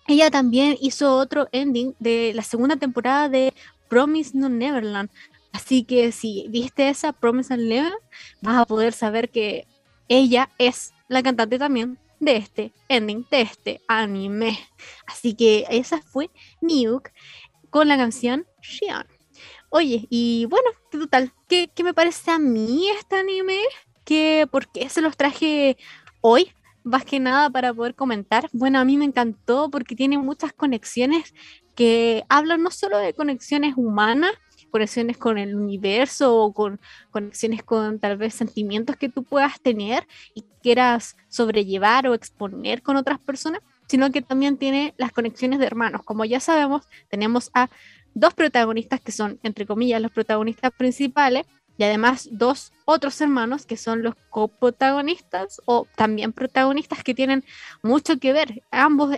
ella 0.06 0.30
también 0.30 0.76
hizo 0.80 1.16
otro 1.16 1.48
ending 1.52 1.94
de 1.98 2.32
la 2.34 2.42
segunda 2.42 2.76
temporada 2.76 3.28
de 3.28 3.54
Promise 3.88 4.32
No 4.34 4.48
Neverland. 4.48 5.10
Así 5.52 5.84
que 5.84 6.12
si 6.12 6.46
viste 6.48 6.88
esa 6.88 7.12
Promise 7.12 7.56
No 7.56 7.62
Neverland, 7.62 8.02
vas 8.42 8.56
a 8.58 8.66
poder 8.66 8.92
saber 8.92 9.30
que 9.30 9.66
ella 10.08 10.50
es 10.58 10.92
la 11.08 11.22
cantante 11.22 11.58
también 11.58 11.98
de 12.20 12.36
este 12.36 12.72
ending, 12.88 13.26
de 13.30 13.40
este 13.42 13.80
anime. 13.88 14.58
Así 15.06 15.34
que 15.34 15.64
esa 15.70 16.00
fue 16.02 16.30
Miuk 16.60 17.10
con 17.70 17.88
la 17.88 17.96
canción 17.96 18.46
Shion. 18.62 19.06
Oye, 19.70 20.06
y 20.08 20.46
bueno, 20.46 20.70
¿qué 20.90 20.98
total? 20.98 21.32
¿Qué, 21.48 21.68
¿Qué, 21.74 21.82
me 21.82 21.94
parece 21.94 22.30
a 22.30 22.38
mí 22.38 22.88
este 22.90 23.16
anime? 23.16 23.58
¿Qué, 24.04 24.46
¿Por 24.50 24.68
qué 24.68 24.88
se 24.88 25.00
los 25.00 25.16
traje 25.16 25.76
hoy? 26.20 26.52
Más 26.84 27.04
que 27.04 27.18
nada 27.18 27.50
para 27.50 27.74
poder 27.74 27.94
comentar. 27.94 28.48
Bueno, 28.52 28.78
a 28.78 28.84
mí 28.84 28.96
me 28.96 29.06
encantó 29.06 29.70
porque 29.70 29.96
tiene 29.96 30.18
muchas 30.18 30.52
conexiones 30.52 31.34
que 31.74 32.24
hablan 32.28 32.62
no 32.62 32.70
solo 32.70 32.98
de 32.98 33.14
conexiones 33.14 33.74
humanas, 33.76 34.32
conexiones 34.70 35.16
con 35.16 35.38
el 35.38 35.54
universo 35.54 36.36
o 36.36 36.52
con 36.52 36.80
conexiones 37.10 37.62
con 37.62 37.98
tal 38.00 38.16
vez 38.16 38.34
sentimientos 38.34 38.96
que 38.96 39.08
tú 39.08 39.24
puedas 39.24 39.60
tener 39.60 40.06
y 40.34 40.44
quieras 40.62 41.16
sobrellevar 41.28 42.06
o 42.08 42.14
exponer 42.14 42.82
con 42.82 42.96
otras 42.96 43.20
personas, 43.20 43.60
sino 43.86 44.10
que 44.10 44.20
también 44.20 44.56
tiene 44.56 44.94
las 44.96 45.12
conexiones 45.12 45.58
de 45.58 45.66
hermanos. 45.66 46.02
Como 46.04 46.24
ya 46.24 46.40
sabemos, 46.40 46.88
tenemos 47.08 47.50
a 47.54 47.70
dos 48.14 48.34
protagonistas 48.34 49.00
que 49.00 49.12
son, 49.12 49.38
entre 49.42 49.66
comillas, 49.66 50.00
los 50.00 50.12
protagonistas 50.12 50.72
principales, 50.72 51.46
y 51.76 51.84
además 51.84 52.28
dos 52.30 52.72
otros 52.84 53.20
hermanos 53.20 53.66
que 53.66 53.76
son 53.76 54.02
los 54.02 54.14
coprotagonistas 54.30 55.60
o 55.64 55.86
también 55.96 56.32
protagonistas 56.32 57.02
que 57.02 57.14
tienen 57.14 57.44
mucho 57.82 58.18
que 58.18 58.32
ver. 58.32 58.62
Ambos, 58.70 59.16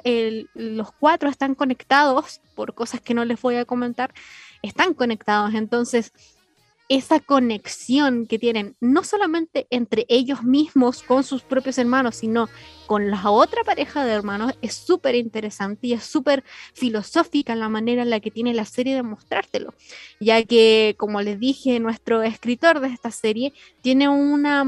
los 0.55 0.93
cuatro 0.93 1.29
están 1.29 1.55
conectados 1.55 2.41
por 2.55 2.75
cosas 2.75 3.01
que 3.01 3.15
no 3.15 3.25
les 3.25 3.41
voy 3.41 3.57
a 3.57 3.65
comentar, 3.65 4.15
están 4.63 4.95
conectados. 4.95 5.55
Entonces, 5.55 6.13
esa 6.89 7.19
conexión 7.19 8.27
que 8.27 8.39
tienen, 8.39 8.77
no 8.81 9.03
solamente 9.03 9.67
entre 9.71 10.07
ellos 10.09 10.45
mismos 10.45 11.03
con 11.03 11.25
sus 11.25 11.43
propios 11.43 11.79
hermanos, 11.79 12.17
sino 12.17 12.49
con 12.87 13.11
la 13.11 13.29
otra 13.31 13.65
pareja 13.65 14.05
de 14.05 14.13
hermanos, 14.13 14.55
es 14.63 14.75
súper 14.75 15.17
interesante 15.17 15.89
y 15.89 15.93
es 15.95 16.05
súper 16.05 16.45
filosófica 16.75 17.57
la 17.57 17.69
manera 17.69 18.03
en 18.03 18.11
la 18.11 18.21
que 18.21 18.31
tiene 18.31 18.55
la 18.55 18.65
serie 18.65 18.95
de 18.95 19.03
mostrártelo, 19.03 19.75
ya 20.21 20.45
que, 20.45 20.95
como 20.97 21.21
les 21.23 21.41
dije, 21.41 21.81
nuestro 21.81 22.23
escritor 22.23 22.81
de 22.81 22.89
esta 22.89 23.11
serie 23.11 23.53
tiene 23.83 24.09
una, 24.09 24.65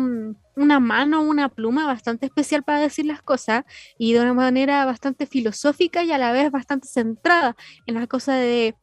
una 0.56 0.80
mano, 0.80 1.22
una 1.22 1.48
pluma 1.48 1.86
bastante 1.86 2.26
especial 2.26 2.64
para 2.64 2.80
decir 2.80 3.06
las 3.06 3.22
cosas 3.22 3.64
y 3.96 4.12
de 4.12 4.20
una 4.20 4.34
manera 4.34 4.84
bastante 4.84 5.26
filosófica 5.26 6.02
y 6.02 6.10
a 6.10 6.18
la 6.18 6.32
vez 6.32 6.50
bastante 6.50 6.88
centrada 6.88 7.56
en 7.86 7.94
la 7.94 8.08
cosa 8.08 8.34
de 8.34 8.74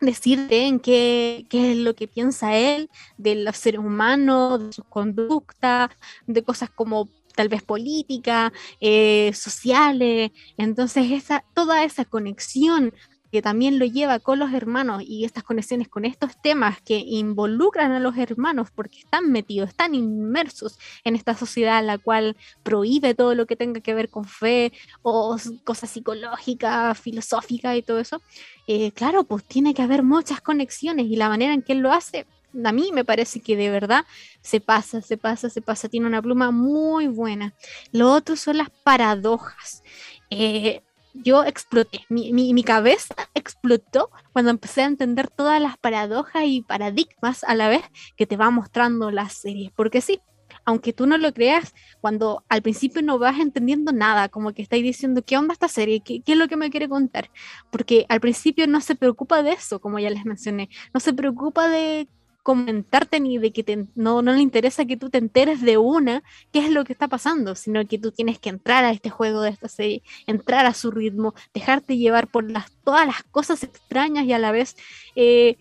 decirte 0.00 0.66
en 0.66 0.80
qué, 0.80 1.46
qué, 1.48 1.72
es 1.72 1.76
lo 1.76 1.94
que 1.94 2.08
piensa 2.08 2.56
él 2.56 2.90
de 3.16 3.34
los 3.36 3.56
seres 3.56 3.80
humanos, 3.80 4.66
de 4.66 4.72
sus 4.72 4.84
conductas, 4.86 5.90
de 6.26 6.42
cosas 6.42 6.70
como 6.70 7.08
tal 7.34 7.48
vez 7.48 7.62
políticas, 7.62 8.52
eh, 8.80 9.32
sociales. 9.34 10.30
Entonces, 10.56 11.10
esa, 11.10 11.44
toda 11.54 11.84
esa 11.84 12.04
conexión 12.04 12.92
que 13.34 13.42
también 13.42 13.80
lo 13.80 13.84
lleva 13.84 14.20
con 14.20 14.38
los 14.38 14.52
hermanos 14.52 15.02
y 15.04 15.24
estas 15.24 15.42
conexiones 15.42 15.88
con 15.88 16.04
estos 16.04 16.40
temas 16.40 16.80
que 16.80 16.98
involucran 16.98 17.90
a 17.90 17.98
los 17.98 18.16
hermanos 18.16 18.68
porque 18.72 19.00
están 19.00 19.32
metidos, 19.32 19.70
están 19.70 19.96
inmersos 19.96 20.78
en 21.02 21.16
esta 21.16 21.36
sociedad 21.36 21.84
la 21.84 21.98
cual 21.98 22.36
prohíbe 22.62 23.12
todo 23.12 23.34
lo 23.34 23.46
que 23.46 23.56
tenga 23.56 23.80
que 23.80 23.92
ver 23.92 24.08
con 24.08 24.24
fe 24.24 24.72
o 25.02 25.36
cosas 25.64 25.90
psicológicas, 25.90 26.96
filosóficas 26.96 27.76
y 27.76 27.82
todo 27.82 27.98
eso, 27.98 28.22
eh, 28.68 28.92
claro, 28.92 29.24
pues 29.24 29.42
tiene 29.42 29.74
que 29.74 29.82
haber 29.82 30.04
muchas 30.04 30.40
conexiones 30.40 31.06
y 31.06 31.16
la 31.16 31.28
manera 31.28 31.54
en 31.54 31.62
que 31.62 31.72
él 31.72 31.80
lo 31.80 31.92
hace 31.92 32.26
a 32.64 32.70
mí 32.70 32.92
me 32.92 33.04
parece 33.04 33.40
que 33.40 33.56
de 33.56 33.68
verdad 33.68 34.04
se 34.42 34.60
pasa, 34.60 35.02
se 35.02 35.16
pasa, 35.16 35.50
se 35.50 35.60
pasa. 35.60 35.88
Tiene 35.88 36.06
una 36.06 36.22
pluma 36.22 36.52
muy 36.52 37.08
buena. 37.08 37.52
Lo 37.90 38.12
otro 38.12 38.36
son 38.36 38.58
las 38.58 38.70
paradojas. 38.84 39.82
Eh, 40.30 40.80
yo 41.14 41.44
exploté, 41.44 42.04
mi, 42.08 42.32
mi, 42.32 42.64
cabeza 42.64 43.14
explotó 43.34 44.10
cuando 44.32 44.50
empecé 44.50 44.82
a 44.82 44.86
entender 44.86 45.30
todas 45.30 45.60
las 45.62 45.78
paradojas 45.78 46.42
y 46.46 46.62
paradigmas 46.62 47.44
a 47.44 47.54
la 47.54 47.68
vez 47.68 47.82
que 48.16 48.26
te 48.26 48.36
va 48.36 48.50
mostrando 48.50 49.10
la 49.10 49.28
serie. 49.28 49.72
Porque 49.76 50.00
sí, 50.00 50.20
aunque 50.64 50.92
tú 50.92 51.06
no 51.06 51.16
lo 51.16 51.32
creas, 51.32 51.72
cuando 52.00 52.44
al 52.48 52.62
principio 52.62 53.02
no 53.02 53.18
vas 53.18 53.38
entendiendo 53.38 53.92
nada, 53.92 54.28
como 54.28 54.52
que 54.52 54.62
estáis 54.62 54.82
diciendo, 54.82 55.22
¿qué 55.24 55.36
onda 55.36 55.52
esta 55.52 55.68
serie? 55.68 56.00
¿Qué, 56.04 56.20
¿Qué, 56.20 56.32
es 56.32 56.38
lo 56.38 56.48
que 56.48 56.56
me 56.56 56.70
quiere 56.70 56.88
contar? 56.88 57.30
Porque 57.70 58.06
al 58.08 58.20
principio 58.20 58.66
no 58.66 58.80
se 58.80 58.96
preocupa 58.96 59.42
de 59.42 59.52
eso, 59.52 59.80
como 59.80 59.98
ya 59.98 60.10
les 60.10 60.24
mencioné, 60.24 60.68
no 60.92 61.00
se 61.00 61.12
preocupa 61.12 61.68
de 61.68 62.08
comentarte 62.44 63.20
ni 63.20 63.38
de 63.38 63.52
que 63.52 63.86
no, 63.94 64.20
no 64.20 64.32
le 64.34 64.40
interesa 64.40 64.84
que 64.84 64.98
tú 64.98 65.08
te 65.08 65.16
enteres 65.16 65.62
de 65.62 65.78
una 65.78 66.22
qué 66.52 66.58
es 66.60 66.70
lo 66.70 66.84
que 66.84 66.92
está 66.92 67.08
pasando, 67.08 67.54
sino 67.54 67.84
que 67.88 67.98
tú 67.98 68.12
tienes 68.12 68.38
que 68.38 68.50
entrar 68.50 68.84
a 68.84 68.92
este 68.92 69.08
juego 69.08 69.40
de 69.40 69.48
esta 69.48 69.66
serie, 69.66 70.02
entrar 70.26 70.66
a 70.66 70.74
su 70.74 70.90
ritmo, 70.90 71.34
dejarte 71.54 71.96
llevar 71.96 72.28
por 72.28 72.48
las, 72.50 72.70
todas 72.84 73.06
las 73.06 73.22
cosas 73.24 73.64
extrañas 73.64 74.26
y 74.26 74.34
a 74.34 74.38
la 74.38 74.52
vez 74.52 74.76
eh, 75.16 75.56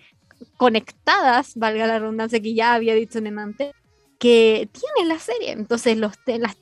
conectadas, 0.57 1.55
valga 1.55 1.87
la 1.87 1.99
redundancia 1.99 2.41
que 2.41 2.53
ya 2.53 2.73
había 2.73 2.95
dicho 2.95 3.17
en 3.17 3.39
antes, 3.39 3.73
que 4.23 4.69
tiene 4.71 5.13
la 5.13 5.19
serie. 5.19 5.51
Entonces, 5.51 5.97
los 5.97 6.13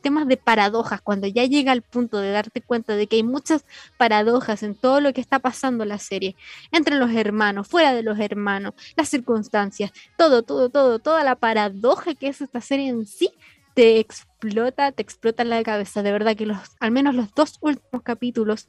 temas 0.01 0.27
de 0.27 0.35
paradojas, 0.35 0.99
cuando 0.99 1.27
ya 1.27 1.45
llega 1.45 1.71
al 1.71 1.83
punto 1.83 2.17
de 2.17 2.31
darte 2.31 2.63
cuenta 2.63 2.95
de 2.95 3.05
que 3.05 3.17
hay 3.17 3.23
muchas 3.23 3.67
paradojas 3.99 4.63
en 4.63 4.73
todo 4.73 4.99
lo 4.99 5.13
que 5.13 5.21
está 5.21 5.37
pasando 5.37 5.83
en 5.83 5.89
la 5.89 5.99
serie, 5.99 6.35
entre 6.71 6.95
los 6.95 7.11
hermanos, 7.11 7.67
fuera 7.67 7.93
de 7.93 8.01
los 8.01 8.17
hermanos, 8.19 8.73
las 8.97 9.09
circunstancias, 9.09 9.91
todo, 10.17 10.41
todo, 10.41 10.71
todo, 10.71 10.97
toda 10.97 11.23
la 11.23 11.35
paradoja 11.35 12.15
que 12.15 12.29
es 12.29 12.41
esta 12.41 12.61
serie 12.61 12.87
en 12.87 13.05
sí, 13.05 13.29
te 13.75 13.99
explota, 13.99 14.91
te 14.91 15.03
explota 15.03 15.43
la 15.43 15.61
cabeza. 15.61 16.01
De 16.01 16.11
verdad 16.11 16.35
que 16.35 16.47
los, 16.47 16.57
al 16.79 16.89
menos 16.89 17.13
los 17.13 17.31
dos 17.35 17.59
últimos 17.61 18.01
capítulos 18.01 18.67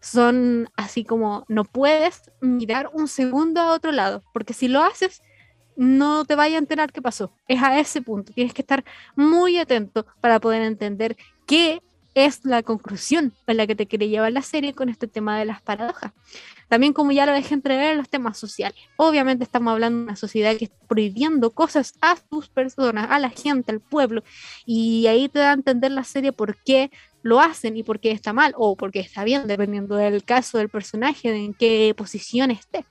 son 0.00 0.68
así 0.76 1.02
como 1.06 1.46
no 1.48 1.64
puedes 1.64 2.30
mirar 2.42 2.90
un 2.92 3.08
segundo 3.08 3.62
a 3.62 3.72
otro 3.72 3.90
lado, 3.90 4.22
porque 4.34 4.52
si 4.52 4.68
lo 4.68 4.82
haces, 4.82 5.22
no 5.76 6.24
te 6.24 6.34
vaya 6.34 6.56
a 6.56 6.58
enterar 6.58 6.92
qué 6.92 7.02
pasó. 7.02 7.32
Es 7.48 7.62
a 7.62 7.78
ese 7.78 8.02
punto. 8.02 8.32
Tienes 8.32 8.54
que 8.54 8.62
estar 8.62 8.84
muy 9.16 9.58
atento 9.58 10.06
para 10.20 10.40
poder 10.40 10.62
entender 10.62 11.16
qué 11.46 11.82
es 12.14 12.44
la 12.44 12.62
conclusión 12.62 13.32
a 13.46 13.54
la 13.54 13.66
que 13.66 13.74
te 13.74 13.86
quiere 13.86 14.08
llevar 14.08 14.32
la 14.32 14.42
serie 14.42 14.72
con 14.72 14.88
este 14.88 15.08
tema 15.08 15.38
de 15.38 15.44
las 15.44 15.60
paradojas. 15.62 16.12
También 16.68 16.92
como 16.92 17.12
ya 17.12 17.26
lo 17.26 17.32
dejé 17.32 17.54
entrever 17.54 17.96
los 17.96 18.08
temas 18.08 18.38
sociales. 18.38 18.78
Obviamente 18.96 19.44
estamos 19.44 19.72
hablando 19.72 19.98
de 19.98 20.04
una 20.04 20.16
sociedad 20.16 20.56
que 20.56 20.66
está 20.66 20.86
prohibiendo 20.86 21.50
cosas 21.50 21.94
a 22.00 22.16
sus 22.30 22.48
personas, 22.48 23.10
a 23.10 23.18
la 23.18 23.30
gente, 23.30 23.72
al 23.72 23.80
pueblo. 23.80 24.22
Y 24.64 25.06
ahí 25.08 25.28
te 25.28 25.40
da 25.40 25.50
a 25.50 25.54
entender 25.54 25.90
la 25.90 26.04
serie 26.04 26.32
por 26.32 26.56
qué 26.62 26.90
lo 27.22 27.40
hacen 27.40 27.76
y 27.76 27.82
por 27.82 28.00
qué 28.00 28.12
está 28.12 28.32
mal 28.32 28.54
o 28.56 28.76
por 28.76 28.92
qué 28.92 29.00
está 29.00 29.24
bien, 29.24 29.46
dependiendo 29.46 29.96
del 29.96 30.24
caso 30.24 30.58
del 30.58 30.68
personaje, 30.68 31.30
de 31.30 31.44
en 31.44 31.54
qué 31.54 31.94
posición 31.96 32.50
esté 32.50 32.84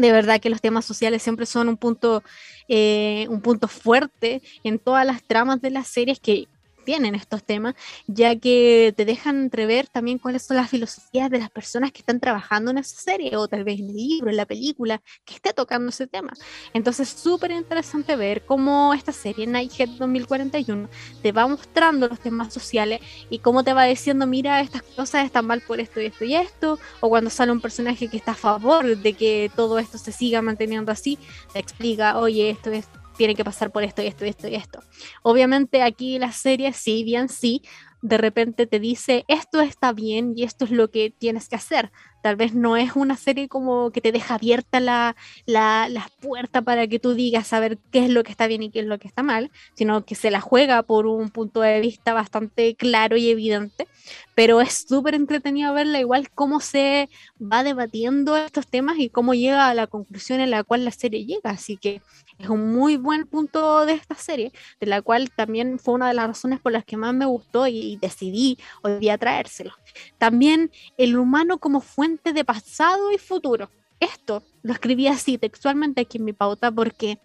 de 0.00 0.12
verdad 0.12 0.40
que 0.40 0.50
los 0.50 0.60
temas 0.60 0.84
sociales 0.84 1.22
siempre 1.22 1.46
son 1.46 1.68
un 1.68 1.76
punto, 1.76 2.22
eh, 2.68 3.26
un 3.28 3.40
punto 3.40 3.68
fuerte 3.68 4.42
en 4.64 4.78
todas 4.78 5.06
las 5.06 5.22
tramas 5.22 5.60
de 5.60 5.70
las 5.70 5.86
series 5.86 6.20
que 6.20 6.48
tienen 6.90 7.14
estos 7.14 7.44
temas, 7.44 7.76
ya 8.08 8.34
que 8.34 8.92
te 8.96 9.04
dejan 9.04 9.42
entrever 9.42 9.86
también 9.86 10.18
cuáles 10.18 10.42
son 10.42 10.56
las 10.56 10.70
filosofías 10.70 11.30
de 11.30 11.38
las 11.38 11.48
personas 11.48 11.92
que 11.92 12.00
están 12.00 12.18
trabajando 12.18 12.72
en 12.72 12.78
esa 12.78 13.00
serie, 13.00 13.36
o 13.36 13.46
tal 13.46 13.62
vez 13.62 13.78
en 13.78 13.90
el 13.90 13.94
libro, 13.94 14.28
en 14.28 14.36
la 14.36 14.44
película, 14.44 15.00
que 15.24 15.34
esté 15.34 15.52
tocando 15.52 15.90
ese 15.90 16.08
tema. 16.08 16.32
Entonces, 16.74 17.08
súper 17.08 17.52
interesante 17.52 18.16
ver 18.16 18.44
cómo 18.44 18.92
esta 18.92 19.12
serie, 19.12 19.46
Nighthead 19.46 19.90
2041, 20.00 20.88
te 21.22 21.30
va 21.30 21.46
mostrando 21.46 22.08
los 22.08 22.18
temas 22.18 22.52
sociales 22.52 23.00
y 23.30 23.38
cómo 23.38 23.62
te 23.62 23.72
va 23.72 23.84
diciendo, 23.84 24.26
mira, 24.26 24.60
estas 24.60 24.82
cosas 24.82 25.24
están 25.24 25.46
mal 25.46 25.60
por 25.60 25.78
esto 25.78 26.00
y 26.00 26.06
esto 26.06 26.24
y 26.24 26.34
esto, 26.34 26.80
o 26.98 27.08
cuando 27.08 27.30
sale 27.30 27.52
un 27.52 27.60
personaje 27.60 28.08
que 28.08 28.16
está 28.16 28.32
a 28.32 28.34
favor 28.34 28.96
de 28.96 29.12
que 29.12 29.48
todo 29.54 29.78
esto 29.78 29.96
se 29.96 30.10
siga 30.10 30.42
manteniendo 30.42 30.90
así, 30.90 31.20
te 31.52 31.60
explica, 31.60 32.18
oye, 32.18 32.50
esto 32.50 32.72
es 32.72 32.88
tiene 33.20 33.34
que 33.34 33.44
pasar 33.44 33.70
por 33.70 33.82
esto 33.82 34.00
y 34.00 34.06
esto 34.06 34.24
y 34.24 34.30
esto 34.30 34.48
y 34.48 34.54
esto. 34.54 34.80
Obviamente 35.22 35.82
aquí 35.82 36.18
la 36.18 36.32
serie, 36.32 36.72
sí, 36.72 37.04
bien 37.04 37.28
sí, 37.28 37.60
de 38.00 38.16
repente 38.16 38.66
te 38.66 38.80
dice 38.80 39.26
esto 39.28 39.60
está 39.60 39.92
bien 39.92 40.32
y 40.34 40.44
esto 40.44 40.64
es 40.64 40.70
lo 40.70 40.90
que 40.90 41.10
tienes 41.10 41.50
que 41.50 41.56
hacer. 41.56 41.92
Tal 42.22 42.36
vez 42.36 42.54
no 42.54 42.78
es 42.78 42.96
una 42.96 43.18
serie 43.18 43.46
como 43.46 43.90
que 43.90 44.00
te 44.00 44.10
deja 44.10 44.36
abierta 44.36 44.80
la, 44.80 45.16
la, 45.44 46.08
puerta 46.22 46.62
para 46.62 46.86
que 46.86 46.98
tú 46.98 47.12
digas 47.12 47.46
saber 47.46 47.76
qué 47.90 48.06
es 48.06 48.10
lo 48.10 48.22
que 48.22 48.30
está 48.30 48.46
bien 48.46 48.62
y 48.62 48.70
qué 48.70 48.80
es 48.80 48.86
lo 48.86 48.98
que 48.98 49.08
está 49.08 49.22
mal, 49.22 49.50
sino 49.74 50.06
que 50.06 50.14
se 50.14 50.30
la 50.30 50.40
juega 50.40 50.82
por 50.82 51.06
un 51.06 51.28
punto 51.28 51.60
de 51.60 51.78
vista 51.80 52.14
bastante 52.14 52.74
claro 52.74 53.18
y 53.18 53.28
evidente. 53.28 53.86
Pero 54.34 54.60
es 54.60 54.86
súper 54.88 55.14
entretenido 55.14 55.74
verla 55.74 56.00
igual 56.00 56.30
cómo 56.30 56.60
se 56.60 57.08
va 57.40 57.62
debatiendo 57.62 58.36
estos 58.36 58.66
temas 58.66 58.98
y 58.98 59.10
cómo 59.10 59.34
llega 59.34 59.68
a 59.68 59.74
la 59.74 59.86
conclusión 59.86 60.40
en 60.40 60.50
la 60.50 60.64
cual 60.64 60.84
la 60.84 60.90
serie 60.90 61.24
llega. 61.24 61.50
Así 61.50 61.76
que 61.76 62.00
es 62.38 62.48
un 62.48 62.72
muy 62.72 62.96
buen 62.96 63.26
punto 63.26 63.84
de 63.84 63.92
esta 63.92 64.14
serie, 64.14 64.52
de 64.80 64.86
la 64.86 65.02
cual 65.02 65.30
también 65.30 65.78
fue 65.78 65.94
una 65.94 66.08
de 66.08 66.14
las 66.14 66.26
razones 66.26 66.58
por 66.60 66.72
las 66.72 66.84
que 66.84 66.96
más 66.96 67.12
me 67.12 67.26
gustó 67.26 67.66
y, 67.66 67.98
decidí 68.00 68.58
hoy 68.82 68.98
día 68.98 69.18
traérselo. 69.18 69.72
También 70.16 70.70
el 70.96 71.18
humano 71.18 71.58
como 71.58 71.80
fuente 71.80 72.32
de 72.32 72.44
pasado 72.44 73.12
y 73.12 73.18
futuro. 73.18 73.70
Esto 73.98 74.42
lo 74.62 74.72
escribí 74.72 75.06
así 75.06 75.36
textualmente 75.36 76.00
aquí 76.00 76.16
en 76.16 76.24
mi 76.24 76.32
pauta 76.32 76.70
porque 76.70 77.18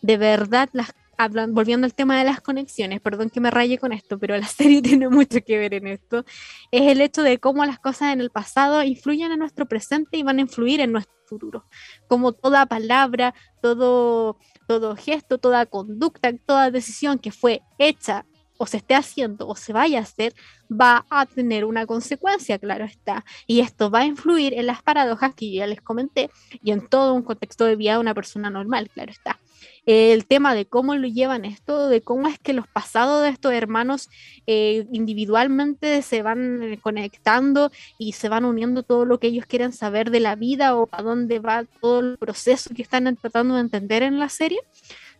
de 0.00 0.16
verdad 0.16 0.70
las 0.72 0.94
volviendo 1.26 1.84
al 1.84 1.94
tema 1.94 2.16
de 2.18 2.24
las 2.24 2.40
conexiones, 2.40 3.00
perdón 3.00 3.30
que 3.30 3.40
me 3.40 3.50
raye 3.50 3.78
con 3.78 3.92
esto, 3.92 4.18
pero 4.18 4.36
la 4.36 4.46
serie 4.46 4.82
tiene 4.82 5.08
mucho 5.08 5.40
que 5.44 5.58
ver 5.58 5.74
en 5.74 5.88
esto, 5.88 6.24
es 6.70 6.82
el 6.82 7.00
hecho 7.00 7.22
de 7.22 7.38
cómo 7.38 7.64
las 7.64 7.80
cosas 7.80 8.12
en 8.12 8.20
el 8.20 8.30
pasado 8.30 8.82
influyen 8.82 9.32
en 9.32 9.40
nuestro 9.40 9.66
presente 9.66 10.16
y 10.16 10.22
van 10.22 10.38
a 10.38 10.42
influir 10.42 10.80
en 10.80 10.92
nuestro 10.92 11.14
futuro. 11.26 11.66
Como 12.08 12.32
toda 12.32 12.66
palabra, 12.66 13.34
todo, 13.60 14.38
todo 14.66 14.96
gesto, 14.96 15.38
toda 15.38 15.66
conducta, 15.66 16.32
toda 16.46 16.70
decisión 16.70 17.18
que 17.18 17.32
fue 17.32 17.62
hecha 17.78 18.24
o 18.60 18.66
se 18.66 18.78
esté 18.78 18.94
haciendo 18.94 19.46
o 19.46 19.54
se 19.54 19.72
vaya 19.72 20.00
a 20.00 20.02
hacer, 20.02 20.34
va 20.70 21.06
a 21.10 21.26
tener 21.26 21.64
una 21.64 21.86
consecuencia, 21.86 22.58
claro 22.58 22.84
está. 22.84 23.24
Y 23.46 23.60
esto 23.60 23.90
va 23.90 24.00
a 24.00 24.04
influir 24.04 24.54
en 24.54 24.66
las 24.66 24.82
paradojas 24.82 25.34
que 25.34 25.50
yo 25.50 25.58
ya 25.58 25.66
les 25.66 25.80
comenté 25.80 26.30
y 26.62 26.72
en 26.72 26.88
todo 26.88 27.14
un 27.14 27.22
contexto 27.22 27.64
de 27.64 27.76
vida 27.76 27.92
de 27.92 28.00
una 28.00 28.14
persona 28.14 28.50
normal, 28.50 28.90
claro 28.90 29.12
está 29.12 29.38
el 29.86 30.26
tema 30.26 30.54
de 30.54 30.66
cómo 30.66 30.94
lo 30.94 31.08
llevan 31.08 31.44
esto, 31.44 31.88
de 31.88 32.02
cómo 32.02 32.28
es 32.28 32.38
que 32.38 32.52
los 32.52 32.66
pasados 32.68 33.22
de 33.22 33.30
estos 33.30 33.52
hermanos 33.52 34.08
eh, 34.46 34.86
individualmente 34.92 36.02
se 36.02 36.22
van 36.22 36.62
eh, 36.62 36.78
conectando 36.78 37.70
y 37.96 38.12
se 38.12 38.28
van 38.28 38.44
uniendo 38.44 38.82
todo 38.82 39.04
lo 39.04 39.18
que 39.18 39.28
ellos 39.28 39.46
quieren 39.46 39.72
saber 39.72 40.10
de 40.10 40.20
la 40.20 40.36
vida 40.36 40.76
o 40.76 40.88
a 40.92 41.02
dónde 41.02 41.38
va 41.38 41.64
todo 41.80 42.00
el 42.00 42.18
proceso 42.18 42.70
que 42.74 42.82
están 42.82 43.16
tratando 43.16 43.54
de 43.54 43.60
entender 43.60 44.02
en 44.02 44.18
la 44.18 44.28
serie. 44.28 44.60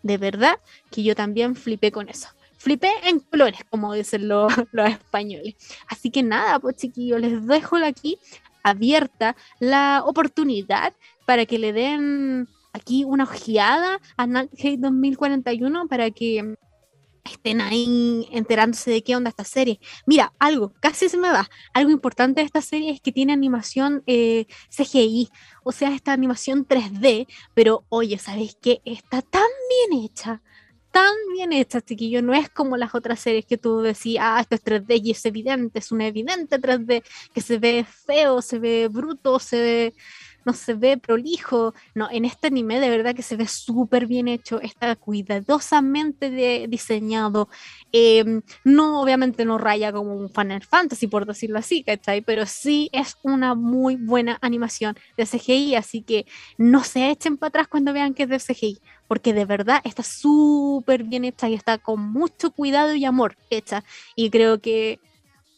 De 0.03 0.19
verdad 0.19 0.59
que 0.91 1.03
yo 1.03 1.15
también 1.15 1.57
flipé 1.57 1.91
con 1.91 2.09
eso. 2.09 2.29
Flipé 2.59 2.91
en 3.05 3.21
colores, 3.21 3.61
como 3.71 3.95
dicen 3.95 4.29
los, 4.29 4.53
los 4.73 4.91
españoles. 4.91 5.55
Así 5.89 6.11
que 6.11 6.23
nada, 6.23 6.59
pues 6.59 6.77
chiquillos, 6.77 7.21
les 7.21 7.47
dejo 7.47 7.77
aquí 7.77 8.19
abierta 8.63 9.37
la 9.61 10.03
oportunidad 10.05 10.93
para 11.25 11.47
que 11.47 11.59
le 11.59 11.73
den 11.73 12.49
aquí 12.73 13.05
una 13.05 13.25
ojeada 13.25 14.01
a 14.17 14.27
Night 14.27 14.51
2041 14.79 15.89
para 15.89 16.11
que 16.11 16.57
estén 17.25 17.61
ahí 17.61 18.29
enterándose 18.33 18.91
de 18.91 19.03
qué 19.03 19.17
onda 19.17 19.31
esta 19.31 19.45
serie. 19.45 19.81
Mira, 20.07 20.33
algo, 20.39 20.73
casi 20.81 21.09
se 21.09 21.17
me 21.17 21.31
va. 21.31 21.49
Algo 21.75 21.91
importante 21.91 22.41
de 22.41 22.47
esta 22.47 22.63
serie 22.63 22.91
es 22.91 23.01
que 23.01 23.13
tiene 23.13 23.33
animación 23.33 24.03
eh, 24.07 24.47
CGI, 24.71 25.29
o 25.65 25.73
sea, 25.73 25.95
esta 25.95 26.13
animación 26.13 26.67
3D, 26.67 27.27
pero 27.55 27.85
oye, 27.89 28.19
¿sabéis 28.19 28.57
qué? 28.61 28.81
Está 28.85 29.23
tan 29.23 29.49
bien 29.91 30.03
hecha, 30.03 30.43
tan 30.91 31.15
bien 31.33 31.53
hecha, 31.53 31.81
chiquillo. 31.81 32.23
No 32.23 32.35
es 32.35 32.49
como 32.49 32.77
las 32.77 32.95
otras 32.95 33.21
series 33.21 33.47
que 33.47 33.59
tú 33.59 33.81
decías, 33.81 34.25
ah, 34.27 34.41
esto 34.41 34.55
es 34.55 34.65
3D 34.65 35.01
y 35.05 35.11
es 35.13 35.25
evidente, 35.27 35.79
es 35.79 35.93
un 35.93 36.01
evidente 36.01 36.59
3D 36.61 37.03
que 37.35 37.41
se 37.41 37.59
ve 37.59 37.85
feo, 37.85 38.43
se 38.43 38.59
ve 38.59 38.89
bruto, 38.89 39.39
se 39.39 39.61
ve 39.61 39.95
no 40.49 40.55
se 40.55 40.73
ve 40.73 40.97
prolijo. 40.97 41.75
No, 41.95 42.09
en 42.11 42.25
este 42.25 42.47
anime 42.47 42.81
de 42.81 42.89
verdad 42.89 43.15
que 43.15 43.23
se 43.23 43.37
ve 43.37 43.47
súper 43.47 44.07
bien 44.07 44.29
hecho, 44.29 44.63
está 44.63 44.97
cuidadosamente 44.97 46.67
diseñado. 46.69 47.51
Em, 47.93 48.41
no, 48.65 49.03
obviamente 49.03 49.45
no 49.45 49.59
raya 49.59 49.93
como 49.93 50.15
un 50.15 50.31
Final 50.31 50.63
Fantasy, 50.63 51.07
por 51.07 51.27
decirlo 51.27 51.59
así, 51.59 51.85
¿cachai? 51.85 52.23
Pero 52.23 52.47
sí 52.47 52.89
es 52.95 53.19
una 53.23 53.55
muy 53.55 53.97
buena 53.97 54.39
animación 54.41 54.97
de 55.19 55.27
CGI, 55.27 55.75
así 55.75 56.01
que 56.01 56.25
no 56.57 56.83
se 56.83 57.11
echen 57.11 57.37
para 57.37 57.49
atrás 57.49 57.69
cuando 57.69 57.93
vean 57.93 58.15
que 58.15 58.23
es 58.23 58.31
de 58.31 58.39
CGI, 58.39 58.79
porque 59.07 59.35
de 59.35 59.45
verdad 59.45 59.83
está 59.85 60.03
súper 60.03 61.05
bien 61.05 61.27
hecha 61.27 61.51
y 61.51 61.55
está 61.55 61.77
con 61.77 62.01
mucho 62.01 62.53
cuidado 62.53 62.95
y 62.95 63.05
amor 63.05 63.37
hecha. 63.51 63.85
Y 64.17 64.31
creo 64.31 64.63
que, 64.63 64.99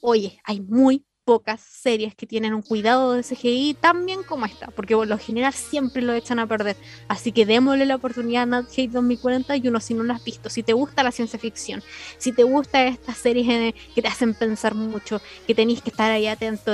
oye, 0.00 0.40
hay 0.44 0.60
muy 0.60 1.04
pocas 1.30 1.60
series 1.60 2.16
que 2.16 2.26
tienen 2.26 2.54
un 2.54 2.62
cuidado 2.62 3.12
de 3.12 3.22
CGI 3.22 3.74
tan 3.80 4.04
bien 4.04 4.24
como 4.24 4.46
esta, 4.46 4.66
porque 4.72 4.96
por 4.96 5.06
lo 5.06 5.16
general 5.16 5.52
siempre 5.52 6.02
lo 6.02 6.12
echan 6.12 6.40
a 6.40 6.46
perder. 6.48 6.76
Así 7.06 7.30
que 7.30 7.46
démosle 7.46 7.86
la 7.86 7.94
oportunidad 7.94 8.42
a 8.42 8.46
Nat 8.46 8.66
Hate 8.72 8.90
2041 8.90 9.78
si 9.78 9.94
no 9.94 10.02
lo 10.02 10.12
has 10.12 10.24
visto, 10.24 10.50
si 10.50 10.64
te 10.64 10.72
gusta 10.72 11.04
la 11.04 11.12
ciencia 11.12 11.38
ficción, 11.38 11.84
si 12.18 12.32
te 12.32 12.42
gusta 12.42 12.84
estas 12.84 13.16
series 13.16 13.74
que 13.94 14.02
te 14.02 14.08
hacen 14.08 14.34
pensar 14.34 14.74
mucho, 14.74 15.22
que 15.46 15.54
tenéis 15.54 15.82
que 15.82 15.90
estar 15.90 16.10
ahí 16.10 16.26
atento 16.26 16.72